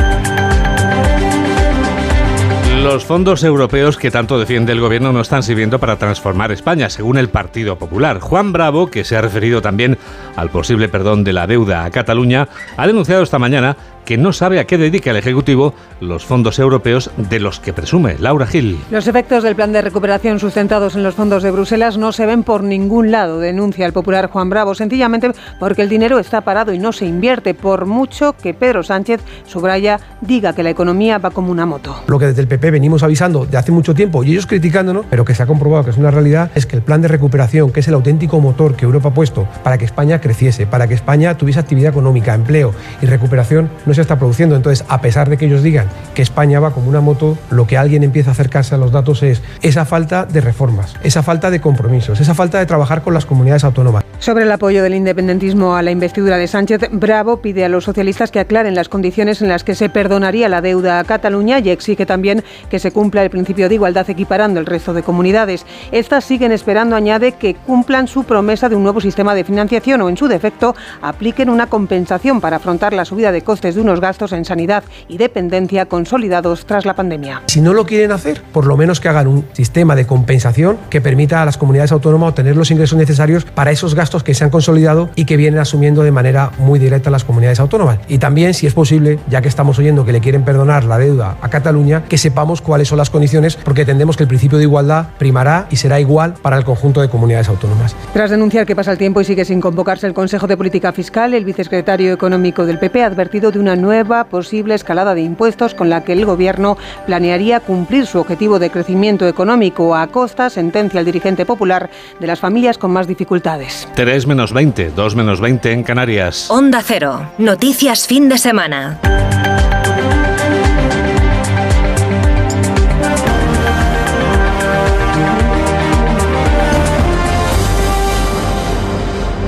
[2.82, 7.18] Los fondos europeos que tanto defiende el gobierno no están sirviendo para transformar España, según
[7.18, 8.18] el Partido Popular.
[8.18, 9.98] Juan Bravo, que se ha referido también
[10.34, 14.58] al posible perdón de la deuda a Cataluña, ha denunciado esta mañana que no sabe
[14.60, 18.78] a qué dedica el Ejecutivo los fondos europeos de los que presume Laura Gil.
[18.90, 22.42] Los efectos del plan de recuperación sustentados en los fondos de Bruselas no se ven
[22.42, 25.30] por ningún lado, denuncia el popular Juan Bravo, sencillamente
[25.60, 30.00] porque el dinero está parado y no se invierte, por mucho que Pedro Sánchez, subraya,
[30.20, 32.02] diga que la economía va como una moto.
[32.06, 35.24] Lo que desde el PP venimos avisando de hace mucho tiempo y ellos criticándonos, pero
[35.24, 37.80] que se ha comprobado que es una realidad, es que el plan de recuperación, que
[37.80, 41.36] es el auténtico motor que Europa ha puesto para que España creciese, para que España
[41.36, 44.56] tuviese actividad económica, empleo y recuperación, no no se está produciendo.
[44.56, 47.76] Entonces, a pesar de que ellos digan que España va como una moto, lo que
[47.76, 51.60] alguien empieza a acercarse a los datos es esa falta de reformas, esa falta de
[51.60, 54.04] compromisos, esa falta de trabajar con las comunidades autónomas.
[54.22, 58.30] Sobre el apoyo del independentismo a la investidura de Sánchez, Bravo pide a los socialistas
[58.30, 62.06] que aclaren las condiciones en las que se perdonaría la deuda a Cataluña y exige
[62.06, 65.66] también que se cumpla el principio de igualdad equiparando el resto de comunidades.
[65.90, 70.08] Estas siguen esperando, añade, que cumplan su promesa de un nuevo sistema de financiación o,
[70.08, 74.30] en su defecto, apliquen una compensación para afrontar la subida de costes de unos gastos
[74.30, 77.42] en sanidad y dependencia consolidados tras la pandemia.
[77.46, 81.00] Si no lo quieren hacer, por lo menos que hagan un sistema de compensación que
[81.00, 84.50] permita a las comunidades autónomas obtener los ingresos necesarios para esos gastos que se han
[84.50, 87.98] consolidado y que vienen asumiendo de manera muy directa las comunidades autónomas.
[88.08, 91.38] Y también, si es posible, ya que estamos oyendo que le quieren perdonar la deuda
[91.40, 95.06] a Cataluña, que sepamos cuáles son las condiciones, porque entendemos que el principio de igualdad
[95.18, 97.96] primará y será igual para el conjunto de comunidades autónomas.
[98.12, 101.34] Tras denunciar que pasa el tiempo y sigue sin convocarse el Consejo de Política Fiscal,
[101.34, 105.88] el vicesecretario económico del PP ha advertido de una nueva posible escalada de impuestos con
[105.88, 111.06] la que el Gobierno planearía cumplir su objetivo de crecimiento económico a costa, sentencia el
[111.06, 113.88] dirigente popular, de las familias con más dificultades.
[114.04, 116.50] 3 menos 20, 2 menos 20 en Canarias.
[116.50, 118.98] Onda Cero, noticias fin de semana.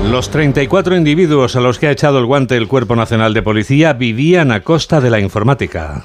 [0.09, 3.93] Los 34 individuos a los que ha echado el guante el Cuerpo Nacional de Policía
[3.95, 6.05] vivían a costa de la informática.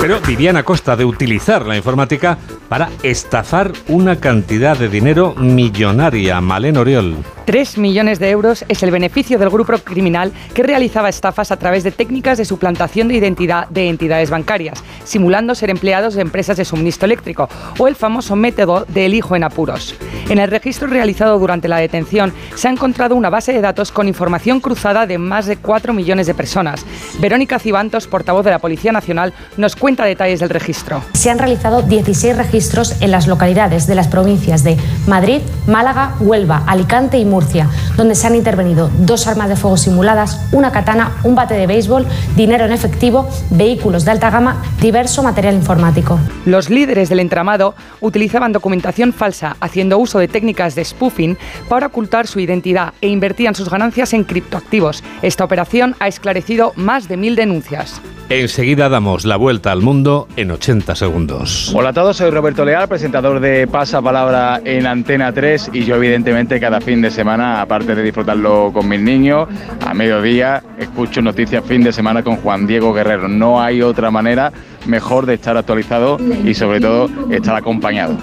[0.00, 2.38] Pero vivían a costa de utilizar la informática
[2.68, 6.40] para estafar una cantidad de dinero millonaria.
[6.40, 7.16] Malén Oriol.
[7.46, 11.82] 3 millones de euros es el beneficio del grupo criminal que realizaba estafas a través
[11.82, 16.66] de técnicas de suplantación de identidad de entidades bancarias, simulando ser empleados de empresas de
[16.66, 17.48] suministro eléctrico,
[17.78, 19.94] o el famoso método del hijo en apuros.
[20.28, 24.08] En el registro realizado durante la detención se ha encontrado una base de datos con
[24.08, 26.84] información cruzada de más de 4 millones de personas.
[27.18, 31.02] Verónica Cibantos, portavoz de la Policía Nacional, nos cuenta detalles del registro.
[31.14, 32.57] Se han realizado 16 registros
[33.00, 38.26] en las localidades de las provincias de Madrid, Málaga, Huelva, Alicante y Murcia, donde se
[38.26, 42.04] han intervenido dos armas de fuego simuladas, una katana, un bate de béisbol,
[42.34, 46.18] dinero en efectivo, vehículos de alta gama, diverso material informático.
[46.46, 51.38] Los líderes del entramado utilizaban documentación falsa, haciendo uso de técnicas de spoofing
[51.68, 55.04] para ocultar su identidad e invertían sus ganancias en criptoactivos.
[55.22, 58.00] Esta operación ha esclarecido más de mil denuncias.
[58.30, 61.72] Enseguida damos la vuelta al mundo en 80 segundos.
[61.74, 65.96] Hola a todos, soy Roberto Leal, presentador de Pasa Palabra en Antena 3 y yo
[65.96, 69.48] evidentemente cada fin de semana, aparte de disfrutarlo con mis niños,
[69.84, 73.28] a mediodía escucho noticias fin de semana con Juan Diego Guerrero.
[73.28, 74.50] No hay otra manera
[74.86, 78.16] mejor de estar actualizado y sobre todo estar acompañado.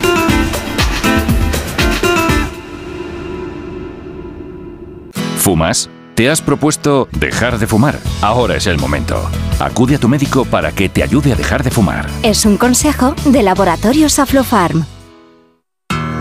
[5.38, 5.90] ¿Fumas?
[6.16, 8.00] ¿Te has propuesto dejar de fumar?
[8.22, 9.30] Ahora es el momento.
[9.60, 12.08] Acude a tu médico para que te ayude a dejar de fumar.
[12.24, 14.86] Es un consejo de Laboratorios Aflofarm.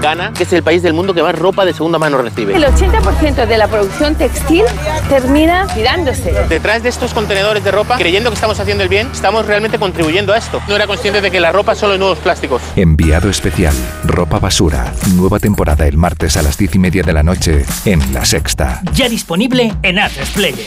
[0.05, 2.55] Ghana, que es el país del mundo que más ropa de segunda mano recibe.
[2.55, 4.65] El 80% de la producción textil
[5.09, 6.31] termina tirándose.
[6.47, 10.35] Detrás de estos contenedores de ropa, creyendo que estamos haciendo el bien, estamos realmente contribuyendo
[10.35, 10.61] a esto.
[10.69, 12.61] No era consciente de que la ropa solo es nuevos plásticos.
[12.77, 13.73] Enviado especial.
[14.05, 14.93] Ropa basura.
[15.15, 18.83] Nueva temporada el martes a las 10 y media de la noche en La Sexta.
[18.93, 20.67] Ya disponible en Atlas Player.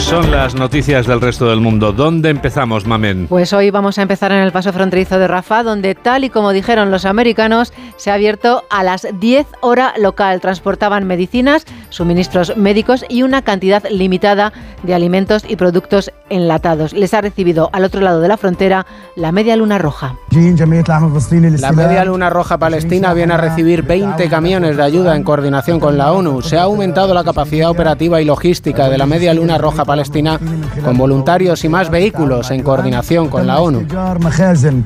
[0.00, 1.92] Son las noticias del resto del mundo.
[1.92, 3.26] ¿Dónde empezamos, Mamen?
[3.26, 6.52] Pues hoy vamos a empezar en el paso fronterizo de Rafah, donde tal y como
[6.52, 10.40] dijeron los americanos, se ha abierto a las 10 hora local.
[10.40, 16.92] Transportaban medicinas, suministros médicos y una cantidad limitada de alimentos y productos enlatados.
[16.92, 20.16] Les ha recibido al otro lado de la frontera la Media Luna Roja.
[20.30, 25.96] La Media Luna Roja Palestina viene a recibir 20 camiones de ayuda en coordinación con
[25.96, 26.42] la ONU.
[26.42, 30.38] Se ha aumentado la capacidad operativa y logística de la Media Luna Roja Palestina
[30.84, 33.86] con voluntarios y más vehículos en coordinación con la ONU.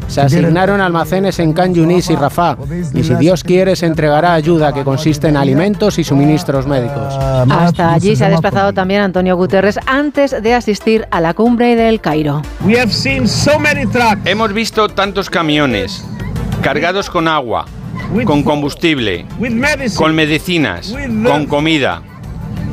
[0.08, 2.56] Se asignaron almacenes en Khan Yunis y Rafah
[2.94, 6.99] y si Dios quiere se entregará ayuda que consiste en alimentos y suministros médicos.
[7.50, 12.00] Hasta allí se ha desplazado también Antonio Guterres antes de asistir a la cumbre del
[12.00, 12.42] Cairo.
[14.24, 16.04] Hemos visto tantos camiones
[16.62, 17.66] cargados con agua,
[18.24, 19.26] con combustible,
[19.96, 20.94] con medicinas,
[21.24, 22.02] con comida.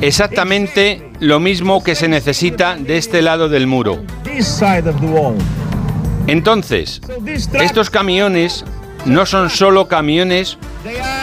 [0.01, 4.03] Exactamente lo mismo que se necesita de este lado del muro.
[6.28, 7.01] Entonces,
[7.53, 8.65] estos camiones
[9.05, 10.57] no son solo camiones,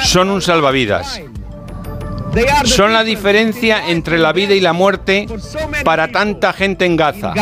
[0.02, 1.20] son un salvavidas.
[2.64, 5.26] Son la diferencia entre la vida y la muerte
[5.84, 7.32] para tanta gente en Gaza.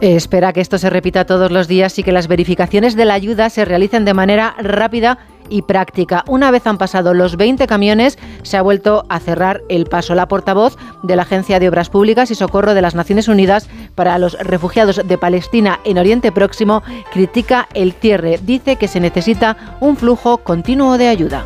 [0.00, 3.50] Espera que esto se repita todos los días y que las verificaciones de la ayuda
[3.50, 5.18] se realicen de manera rápida
[5.48, 6.24] y práctica.
[6.28, 10.14] Una vez han pasado los 20 camiones, se ha vuelto a cerrar el paso.
[10.14, 14.18] La portavoz de la Agencia de Obras Públicas y Socorro de las Naciones Unidas para
[14.18, 16.82] los Refugiados de Palestina en Oriente Próximo
[17.12, 18.38] critica el cierre.
[18.42, 21.44] Dice que se necesita un flujo continuo de ayuda.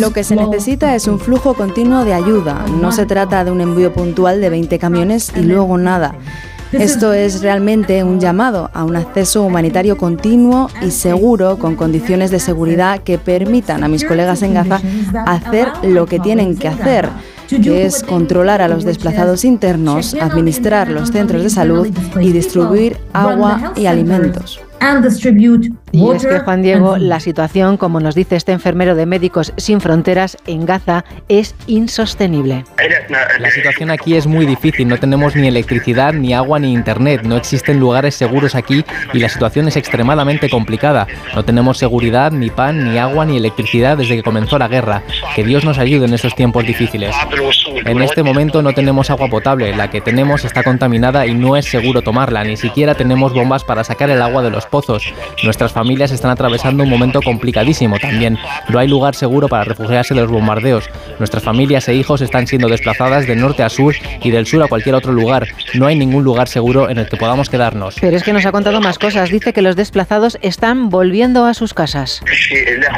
[0.00, 2.64] Lo que se necesita es un flujo continuo de ayuda.
[2.80, 6.14] No se trata de un envío puntual de 20 camiones y luego nada.
[6.72, 12.40] Esto es realmente un llamado a un acceso humanitario continuo y seguro con condiciones de
[12.40, 14.80] seguridad que permitan a mis colegas en Gaza
[15.26, 17.08] hacer lo que tienen que hacer
[17.60, 21.88] que es controlar a los desplazados internos, administrar los centros de salud
[22.20, 24.60] y distribuir agua y alimentos.
[25.92, 29.78] Y es que, Juan Diego, la situación, como nos dice este enfermero de Médicos Sin
[29.78, 32.64] Fronteras en Gaza, es insostenible.
[33.38, 34.88] La situación aquí es muy difícil.
[34.88, 37.24] No tenemos ni electricidad, ni agua, ni internet.
[37.24, 41.06] No existen lugares seguros aquí y la situación es extremadamente complicada.
[41.34, 45.02] No tenemos seguridad, ni pan, ni agua, ni electricidad desde que comenzó la guerra.
[45.36, 47.14] Que Dios nos ayude en estos tiempos difíciles.
[47.84, 49.76] En este momento no tenemos agua potable.
[49.76, 52.44] La que tenemos está contaminada y no es seguro tomarla.
[52.44, 55.12] Ni siquiera tenemos bombas para sacar el agua de los pozos.
[55.44, 58.38] Nuestras familias están atravesando un momento complicadísimo también.
[58.68, 60.88] No hay lugar seguro para refugiarse de los bombardeos.
[61.18, 64.68] Nuestras familias e hijos están siendo desplazadas de norte a sur y del sur a
[64.68, 65.48] cualquier otro lugar.
[65.74, 67.96] No hay ningún lugar seguro en el que podamos quedarnos.
[68.00, 69.30] Pero es que nos ha contado más cosas.
[69.30, 72.22] Dice que los desplazados están volviendo a sus casas.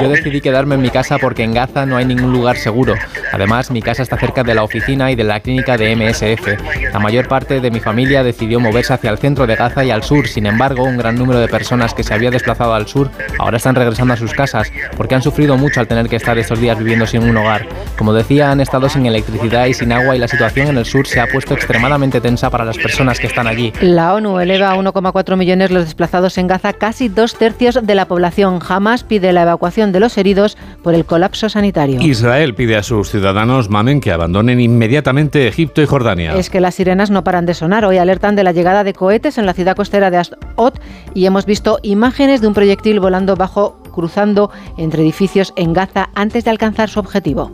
[0.01, 2.95] Yo decidí quedarme en mi casa porque en Gaza no hay ningún lugar seguro.
[3.32, 6.93] Además, mi casa está cerca de la oficina y de la clínica de MSF.
[6.93, 10.03] La mayor parte de mi familia decidió moverse hacia el centro de Gaza y al
[10.03, 10.28] sur.
[10.28, 13.75] Sin embargo, un gran número de personas que se había desplazado al sur ahora están
[13.75, 17.07] regresando a sus casas porque han sufrido mucho al tener que estar estos días viviendo
[17.07, 17.66] sin un hogar.
[17.97, 21.07] Como decía, han estado sin electricidad y sin agua y la situación en el sur
[21.07, 23.72] se ha puesto extremadamente tensa para las personas que están allí.
[23.81, 28.07] La ONU eleva a 1,4 millones los desplazados en Gaza, casi dos tercios de la
[28.07, 28.61] población.
[28.61, 32.01] Jamás pide la evacuación de los heridos por el colapso sanitario.
[32.01, 36.35] Israel pide a sus ciudadanos, mamen, que abandonen inmediatamente Egipto y Jordania.
[36.35, 37.85] Es que las sirenas no paran de sonar.
[37.85, 40.81] Hoy alertan de la llegada de cohetes en la ciudad costera de Asot
[41.14, 46.45] y hemos visto imágenes de un proyectil volando bajo, cruzando entre edificios en Gaza antes
[46.45, 47.53] de alcanzar su objetivo.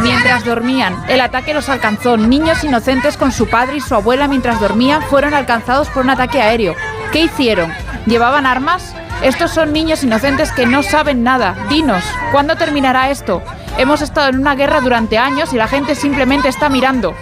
[0.00, 2.16] Mientras dormían, el ataque los alcanzó.
[2.16, 6.40] Niños inocentes con su padre y su abuela mientras dormían fueron alcanzados por un ataque
[6.40, 6.74] aéreo.
[7.12, 7.70] ¿Qué hicieron?
[8.06, 8.94] ¿Llevaban armas?
[9.22, 11.54] Estos son niños inocentes que no saben nada.
[11.68, 13.42] Dinos, ¿cuándo terminará esto?
[13.76, 17.14] Hemos estado en una guerra durante años y la gente simplemente está mirando.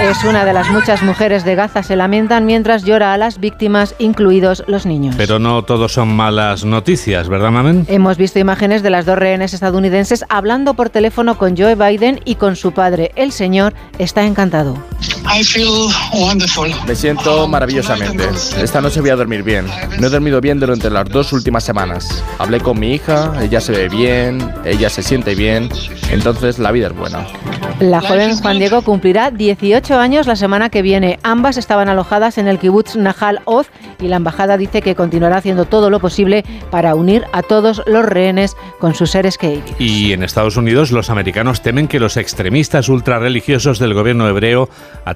[0.00, 3.96] Es una de las muchas mujeres de Gaza se lamentan mientras llora a las víctimas,
[3.98, 5.16] incluidos los niños.
[5.16, 7.84] Pero no todos son malas noticias, ¿verdad, Mamen?
[7.88, 12.36] Hemos visto imágenes de las dos rehenes estadounidenses hablando por teléfono con Joe Biden y
[12.36, 13.10] con su padre.
[13.16, 14.76] El señor está encantado.
[16.86, 18.28] Me siento maravillosamente.
[18.62, 19.66] Esta noche voy a dormir bien.
[20.00, 22.24] No he dormido bien durante las dos últimas semanas.
[22.38, 25.68] Hablé con mi hija, ella se ve bien, ella se siente bien,
[26.10, 27.26] entonces la vida es buena.
[27.80, 31.20] La joven Juan Diego cumplirá 18 años la semana que viene.
[31.22, 33.68] Ambas estaban alojadas en el kibbutz Nahal Oz
[34.00, 38.04] y la embajada dice que continuará haciendo todo lo posible para unir a todos los
[38.04, 39.70] rehenes con sus seres queridos.
[39.78, 44.68] Y en Estados Unidos los americanos temen que los extremistas ultrarreligiosos del gobierno hebreo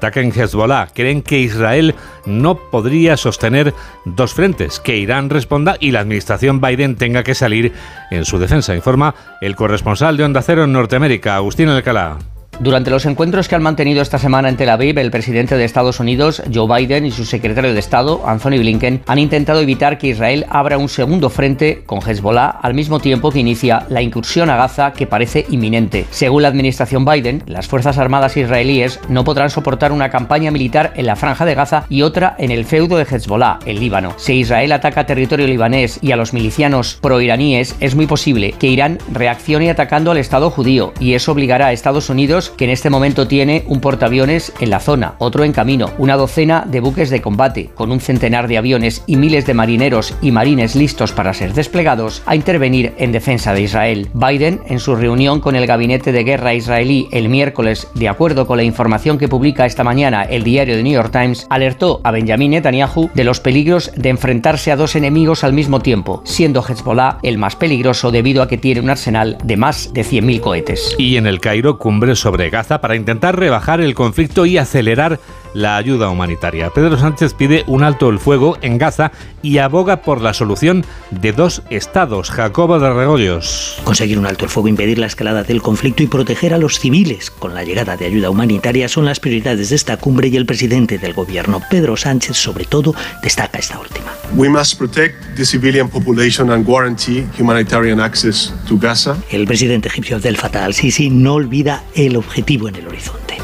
[0.03, 0.89] ataquen Hezbollah.
[0.93, 1.95] Creen que Israel
[2.27, 3.73] no podría sostener
[4.05, 7.73] dos frentes, que Irán responda y la administración Biden tenga que salir
[8.11, 12.32] en su defensa, informa el corresponsal de Onda Cero en Norteamérica, Agustín Alcalá.
[12.61, 15.99] Durante los encuentros que han mantenido esta semana en Tel Aviv, el presidente de Estados
[15.99, 20.47] Unidos, Joe Biden, y su secretario de Estado, Anthony Blinken, han intentado evitar que Israel
[20.49, 24.93] abra un segundo frente con Hezbollah al mismo tiempo que inicia la incursión a Gaza
[24.93, 26.07] que parece inminente.
[26.11, 31.07] Según la administración Biden, las Fuerzas Armadas israelíes no podrán soportar una campaña militar en
[31.07, 34.15] la franja de Gaza y otra en el feudo de Hezbollah, el Líbano.
[34.19, 38.99] Si Israel ataca territorio libanés y a los milicianos proiraníes, es muy posible que Irán
[39.11, 43.27] reaccione atacando al Estado judío y eso obligará a Estados Unidos Que en este momento
[43.27, 47.71] tiene un portaaviones en la zona, otro en camino, una docena de buques de combate,
[47.75, 52.23] con un centenar de aviones y miles de marineros y marines listos para ser desplegados
[52.27, 54.09] a intervenir en defensa de Israel.
[54.15, 58.57] Biden, en su reunión con el gabinete de guerra israelí el miércoles, de acuerdo con
[58.57, 62.53] la información que publica esta mañana el diario The New York Times, alertó a Benjamin
[62.53, 67.39] Netanyahu de los peligros de enfrentarse a dos enemigos al mismo tiempo, siendo Hezbollah el
[67.39, 70.95] más peligroso debido a que tiene un arsenal de más de 100.000 cohetes.
[70.99, 75.21] Y en el Cairo, cumbre sobre Gaza para intentar rebajar el conflicto y acelerar
[75.55, 76.71] la ayuda humanitaria.
[76.71, 79.13] Pedro Sánchez pide un alto el fuego en Gaza
[79.43, 82.31] y aboga por la solución de dos estados.
[82.31, 83.79] Jacobo de Regoyos.
[83.85, 87.31] Conseguir un alto el fuego, impedir la escalada del conflicto y proteger a los civiles
[87.31, 90.99] con la llegada de ayuda humanitaria son las prioridades de esta cumbre y el presidente
[90.99, 94.13] del gobierno, Pedro Sánchez, sobre todo, destaca esta última.
[94.35, 99.17] We must protect the civilian population and guarantee humanitarian access to Gaza.
[99.31, 103.39] El presidente egipcio Abdel Fattah al-Sisi no olvida el objetivo en el horizonte.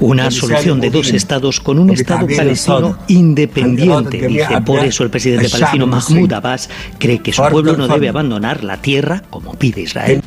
[0.00, 4.60] Una solución de dos estados con un Estado palestino independiente, dice.
[4.64, 8.76] Por eso el presidente palestino Mahmoud Abbas cree que su pueblo no debe abandonar la
[8.76, 10.22] tierra como pide Israel.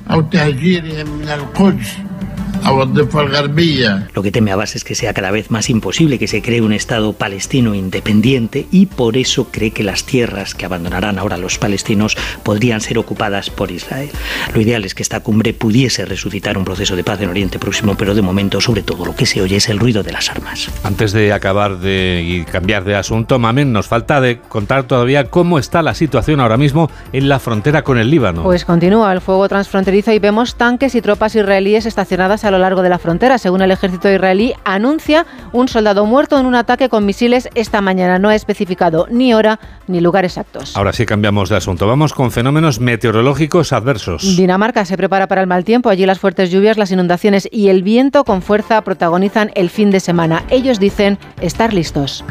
[4.14, 6.74] Lo que teme Abbas es que sea cada vez más imposible que se cree un
[6.74, 12.18] Estado palestino independiente y por eso cree que las tierras que abandonarán ahora los palestinos
[12.44, 14.10] podrían ser ocupadas por Israel.
[14.54, 17.96] Lo ideal es que esta cumbre pudiese resucitar un proceso de paz en Oriente Próximo,
[17.98, 20.70] pero de momento sobre todo lo que se oye es el ruido de las armas.
[20.84, 25.60] Antes de acabar de y cambiar de asunto, Mamen, nos falta de contar todavía cómo
[25.60, 28.44] está la situación ahora mismo en la frontera con el Líbano.
[28.44, 32.82] Pues continúa el fuego transfronterizo y vemos tanques y tropas israelíes estacionadas a lo largo
[32.82, 33.38] de la frontera.
[33.38, 38.20] Según el ejército israelí, anuncia un soldado muerto en un ataque con misiles esta mañana.
[38.20, 40.76] No ha especificado ni hora ni lugar exactos.
[40.76, 41.88] Ahora sí cambiamos de asunto.
[41.88, 44.36] Vamos con fenómenos meteorológicos adversos.
[44.36, 45.90] Dinamarca se prepara para el mal tiempo.
[45.90, 50.00] Allí las fuertes lluvias, las inundaciones y el viento con fuerza protagonizan el fin de
[50.00, 50.44] semana.
[50.50, 52.24] Ellos dicen estar listos.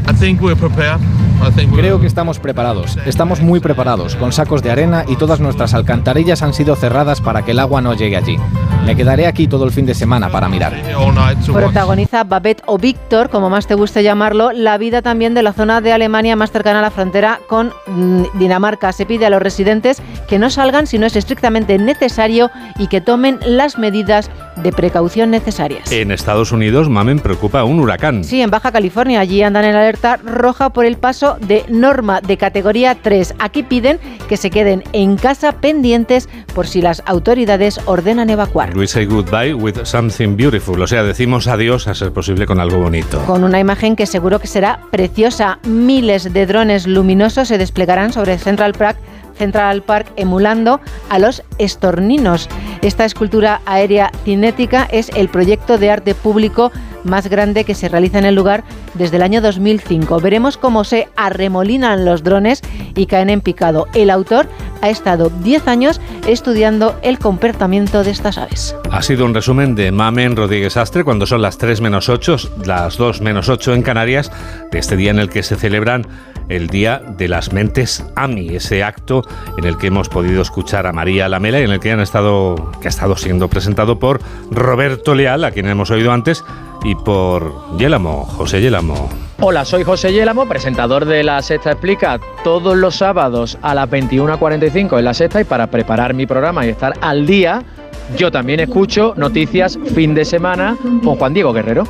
[1.74, 2.98] Creo que estamos preparados.
[3.06, 7.42] Estamos muy preparados, con sacos de arena y todas nuestras alcantarillas han sido cerradas para
[7.42, 8.36] que el agua no llegue allí.
[8.84, 10.74] Me quedaré aquí todo el fin de semana para mirar.
[11.52, 15.80] Protagoniza Babette o Víctor, como más te guste llamarlo, la vida también de la zona
[15.80, 18.92] de Alemania más cercana a la frontera con mm, Dinamarca.
[18.92, 23.00] Se pide a los residentes que no salgan si no es estrictamente necesario y que
[23.00, 25.90] tomen las medidas de precaución necesarias.
[25.92, 28.24] En Estados Unidos, Mamen preocupa un huracán.
[28.24, 29.20] Sí, en Baja California.
[29.20, 33.34] Allí andan en alerta roja por el paso de norma de categoría 3.
[33.38, 33.98] Aquí piden
[34.28, 38.76] que se queden en casa pendientes por si las autoridades ordenan evacuar.
[38.76, 40.80] We say goodbye with something beautiful.
[40.80, 43.20] O sea, decimos adiós a ser posible con algo bonito.
[43.26, 45.58] Con una imagen que seguro que será preciosa.
[45.66, 48.98] Miles de drones luminosos se desplegarán sobre Central Park
[49.36, 52.48] Central Park emulando a los estorninos.
[52.82, 56.72] Esta escultura aérea cinética es el proyecto de arte público
[57.06, 60.20] más grande que se realiza en el lugar desde el año 2005.
[60.20, 62.62] Veremos cómo se arremolinan los drones
[62.94, 63.86] y caen en picado.
[63.94, 64.48] El autor
[64.82, 68.76] ha estado 10 años estudiando el comportamiento de estas aves.
[68.90, 72.96] Ha sido un resumen de Mamen Rodríguez Astre cuando son las 3 menos 8, las
[72.96, 74.30] 2 menos 8 en Canarias,
[74.70, 76.06] de este día en el que se celebran
[76.48, 79.22] el Día de las Mentes AMI, ese acto
[79.58, 82.70] en el que hemos podido escuchar a María Lamela y en el que han estado,
[82.80, 86.44] que ha estado siendo presentado por Roberto Leal, a quien hemos oído antes,
[86.86, 89.08] y por Yélamo, José Yélamo.
[89.40, 94.96] Hola, soy José Yélamo, presentador de La Sexta Explica todos los sábados a las 21.45
[94.96, 97.64] en La Sexta y para preparar mi programa y estar al día,
[98.16, 101.88] yo también escucho noticias fin de semana con Juan Diego Guerrero.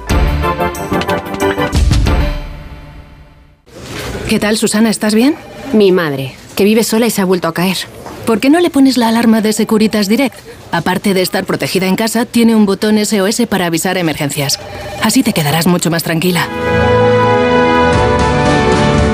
[4.30, 4.88] ¿Qué tal, Susana?
[4.88, 5.36] ¿Estás bien?
[5.74, 7.76] Mi madre, que vive sola y se ha vuelto a caer.
[8.24, 10.34] ¿Por qué no le pones la alarma de Securitas Direct?
[10.72, 14.58] Aparte de estar protegida en casa, tiene un botón SOS para avisar emergencias.
[15.02, 16.46] Así te quedarás mucho más tranquila.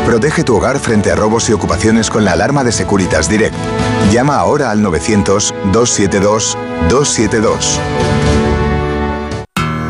[0.07, 3.55] Protege tu hogar frente a robos y ocupaciones con la alarma de Securitas Direct.
[4.11, 7.79] Llama ahora al 900-272-272.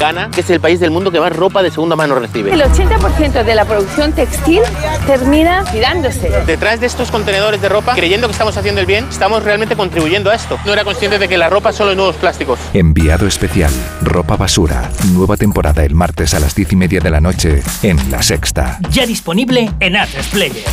[0.03, 2.53] Ghana, que es el país del mundo que más ropa de segunda mano recibe.
[2.53, 4.61] El 80% de la producción textil
[5.07, 6.29] termina tirándose.
[6.45, 10.33] Detrás de estos contenedores de ropa, creyendo que estamos haciendo el bien, estamos realmente contribuyendo
[10.33, 10.59] a esto.
[10.67, 12.59] No era consciente de que la ropa solo es nuevos plásticos.
[12.75, 13.71] Enviado especial.
[14.01, 14.91] Ropa basura.
[15.13, 18.81] Nueva temporada el martes a las 10 y media de la noche en La Sexta.
[18.91, 20.65] Ya disponible en Atresplayer.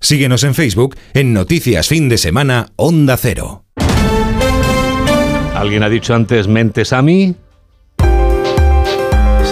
[0.00, 3.66] Síguenos en Facebook en Noticias Fin de Semana Onda Cero.
[5.54, 7.36] ¿Alguien ha dicho antes Mentes a mí?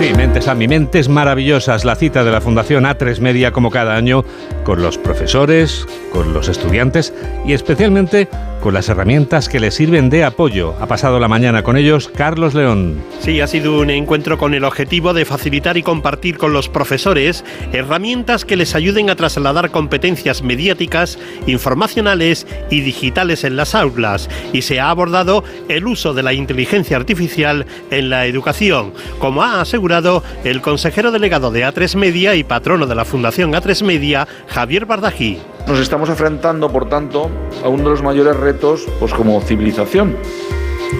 [0.03, 3.95] Sí, Mentes a mi Mentes Maravillosas, la cita de la Fundación A3 Media como cada
[3.95, 4.25] año
[4.65, 7.15] con los profesores, con los estudiantes
[7.47, 8.29] y especialmente
[8.63, 10.75] con las herramientas que les sirven de apoyo.
[10.81, 13.03] Ha pasado la mañana con ellos Carlos León.
[13.21, 17.45] Sí, ha sido un encuentro con el objetivo de facilitar y compartir con los profesores
[17.73, 24.31] herramientas que les ayuden a trasladar competencias mediáticas, informacionales y digitales en las aulas.
[24.53, 29.61] Y se ha abordado el uso de la inteligencia artificial en la educación, como ha
[29.61, 34.87] asegurado el consejero delegado de A3 Media y patrono de la Fundación A3 Media, Javier
[34.87, 35.41] Bardají.
[35.67, 37.31] Nos estamos enfrentando, por tanto,
[37.65, 40.17] a uno de los mayores retos pues, como civilización,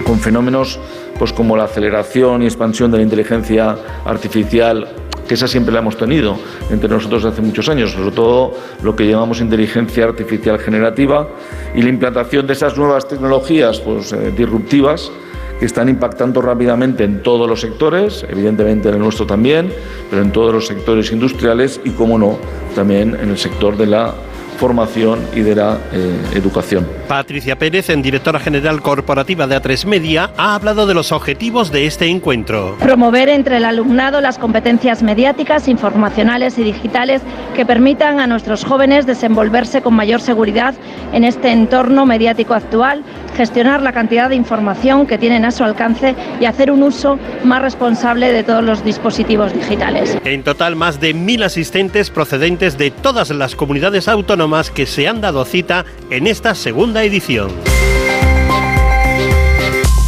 [0.05, 0.79] con fenómenos
[1.19, 4.87] pues, como la aceleración y expansión de la inteligencia artificial
[5.27, 6.37] que esa siempre la hemos tenido
[6.69, 11.29] entre nosotros hace muchos años, sobre todo lo que llamamos inteligencia artificial generativa
[11.73, 15.11] y la implantación de esas nuevas tecnologías pues, eh, disruptivas
[15.59, 19.71] que están impactando rápidamente en todos los sectores, evidentemente en el nuestro también,
[20.09, 22.37] pero en todos los sectores industriales y, como no,
[22.75, 24.13] también en el sector de la
[24.53, 26.87] formación y de la eh, educación.
[27.07, 31.85] Patricia Pérez, en directora general corporativa de A3 Media, ha hablado de los objetivos de
[31.85, 32.77] este encuentro.
[32.79, 37.21] Promover entre el alumnado las competencias mediáticas, informacionales y digitales
[37.55, 40.73] que permitan a nuestros jóvenes desenvolverse con mayor seguridad
[41.11, 43.03] en este entorno mediático actual,
[43.33, 47.61] gestionar la cantidad de información que tienen a su alcance y hacer un uso más
[47.61, 50.17] responsable de todos los dispositivos digitales.
[50.23, 55.21] En total, más de mil asistentes procedentes de todas las comunidades autónomas que se han
[55.21, 57.51] dado cita en esta segunda edición.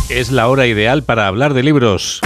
[0.10, 2.22] Es la hora ideal para hablar de libros.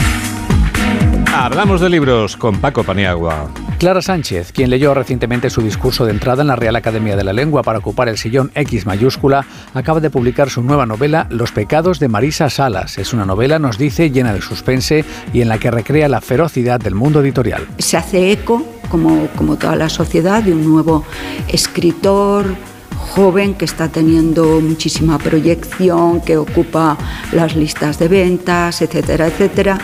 [1.42, 3.50] Hablamos de libros con Paco Paniagua.
[3.78, 7.32] Clara Sánchez, quien leyó recientemente su discurso de entrada en la Real Academia de la
[7.32, 11.98] Lengua para ocupar el sillón X mayúscula, acaba de publicar su nueva novela Los pecados
[12.00, 12.98] de Marisa Salas.
[12.98, 16.82] Es una novela, nos dice, llena de suspense y en la que recrea la ferocidad
[16.82, 17.66] del mundo editorial.
[17.78, 21.06] Se hace eco, como, como toda la sociedad, de un nuevo
[21.48, 22.54] escritor,
[22.98, 26.98] joven que está teniendo muchísima proyección, que ocupa
[27.32, 29.78] las listas de ventas, etcétera, etcétera.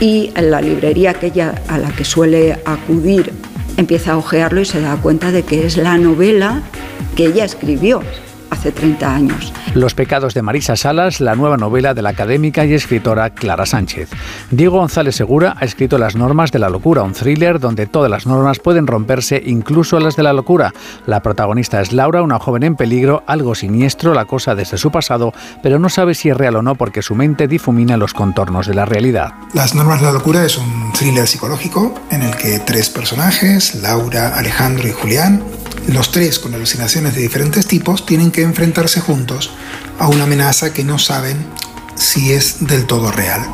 [0.00, 3.32] Y en la librería aquella a la que suele acudir
[3.76, 6.62] empieza a ojearlo y se da cuenta de que es la novela
[7.16, 8.02] que ella escribió
[8.50, 9.52] hace 30 años.
[9.74, 14.10] Los pecados de Marisa Salas, la nueva novela de la académica y escritora Clara Sánchez.
[14.50, 18.26] Diego González Segura ha escrito Las normas de la locura, un thriller donde todas las
[18.26, 20.72] normas pueden romperse, incluso las de la locura.
[21.06, 25.32] La protagonista es Laura, una joven en peligro, algo siniestro, la cosa desde su pasado,
[25.62, 28.74] pero no sabe si es real o no porque su mente difumina los contornos de
[28.74, 29.32] la realidad.
[29.54, 34.36] Las normas de la locura es un thriller psicológico en el que tres personajes, Laura,
[34.36, 35.42] Alejandro y Julián,
[35.94, 39.50] los tres con alucinaciones de diferentes tipos, tienen que enfrentarse juntos
[39.98, 41.46] a una amenaza que no saben
[41.96, 43.46] si es del todo real.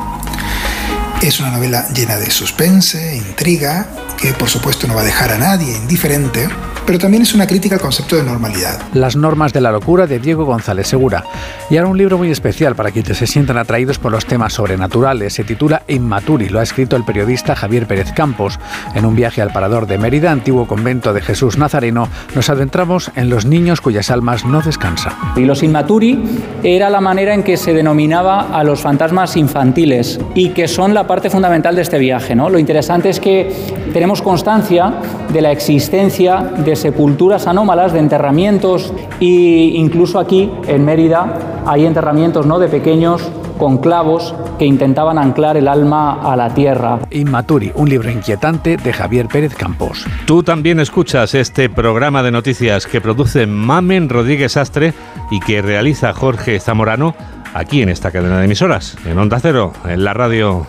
[1.23, 5.39] Es una novela llena de suspense, intriga, que por supuesto no va a dejar a
[5.39, 6.49] nadie indiferente,
[6.87, 8.81] pero también es una crítica al concepto de normalidad.
[8.95, 11.25] Las normas de la locura de Diego González Segura.
[11.69, 15.35] Y ahora un libro muy especial para quienes se sientan atraídos por los temas sobrenaturales.
[15.35, 18.61] Se titula Inmaturi, lo ha escrito el periodista Javier Pérez Campos.
[18.95, 23.31] En un viaje al parador de Mérida, antiguo convento de Jesús Nazareno, nos adentramos en
[23.31, 25.13] los niños cuyas almas no descansan.
[25.35, 26.23] Y los Inmaturi
[26.63, 31.07] era la manera en que se denominaba a los fantasmas infantiles y que son la
[31.07, 32.37] parte fundamental de este viaje.
[32.37, 32.49] ¿no?
[32.49, 33.53] Lo interesante es que
[33.97, 34.93] tenemos constancia
[35.33, 42.45] de la existencia de sepulturas anómalas, de enterramientos e incluso aquí en Mérida hay enterramientos
[42.45, 42.59] ¿no?
[42.59, 43.27] de pequeños
[43.57, 46.99] con clavos que intentaban anclar el alma a la tierra.
[47.11, 50.05] Inmaturi, un libro inquietante de Javier Pérez Campos.
[50.27, 54.93] Tú también escuchas este programa de noticias que produce Mamen Rodríguez Astre
[55.31, 57.15] y que realiza Jorge Zamorano
[57.55, 60.67] aquí en esta cadena de emisoras, en Onda Cero, en la radio.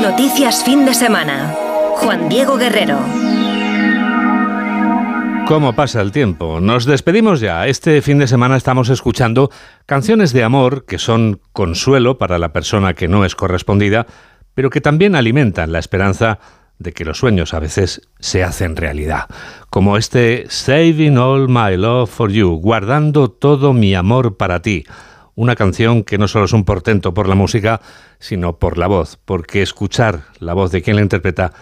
[0.00, 1.54] Noticias fin de semana.
[1.96, 2.98] Juan Diego Guerrero.
[5.46, 6.60] ¿Cómo pasa el tiempo?
[6.60, 7.66] Nos despedimos ya.
[7.66, 9.50] Este fin de semana estamos escuchando
[9.86, 14.06] canciones de amor que son consuelo para la persona que no es correspondida,
[14.54, 16.38] pero que también alimentan la esperanza
[16.78, 19.26] de que los sueños a veces se hacen realidad.
[19.70, 24.84] Como este Saving All My Love for You, guardando todo mi amor para ti.
[25.34, 27.80] Una canción que no solo es un portento por la música,
[28.18, 31.52] sino por la voz, porque escuchar la voz de quien la interpreta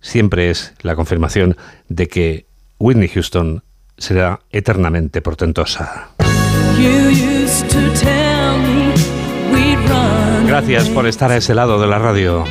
[0.00, 1.56] siempre es la confirmación
[1.88, 2.46] de que
[2.78, 3.64] Whitney Houston
[3.96, 6.10] será eternamente portentosa.
[10.46, 12.44] Gracias por estar a ese lado de la radio.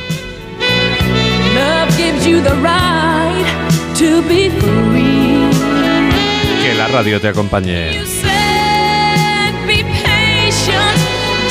[6.62, 8.13] Que la radio te acompañe.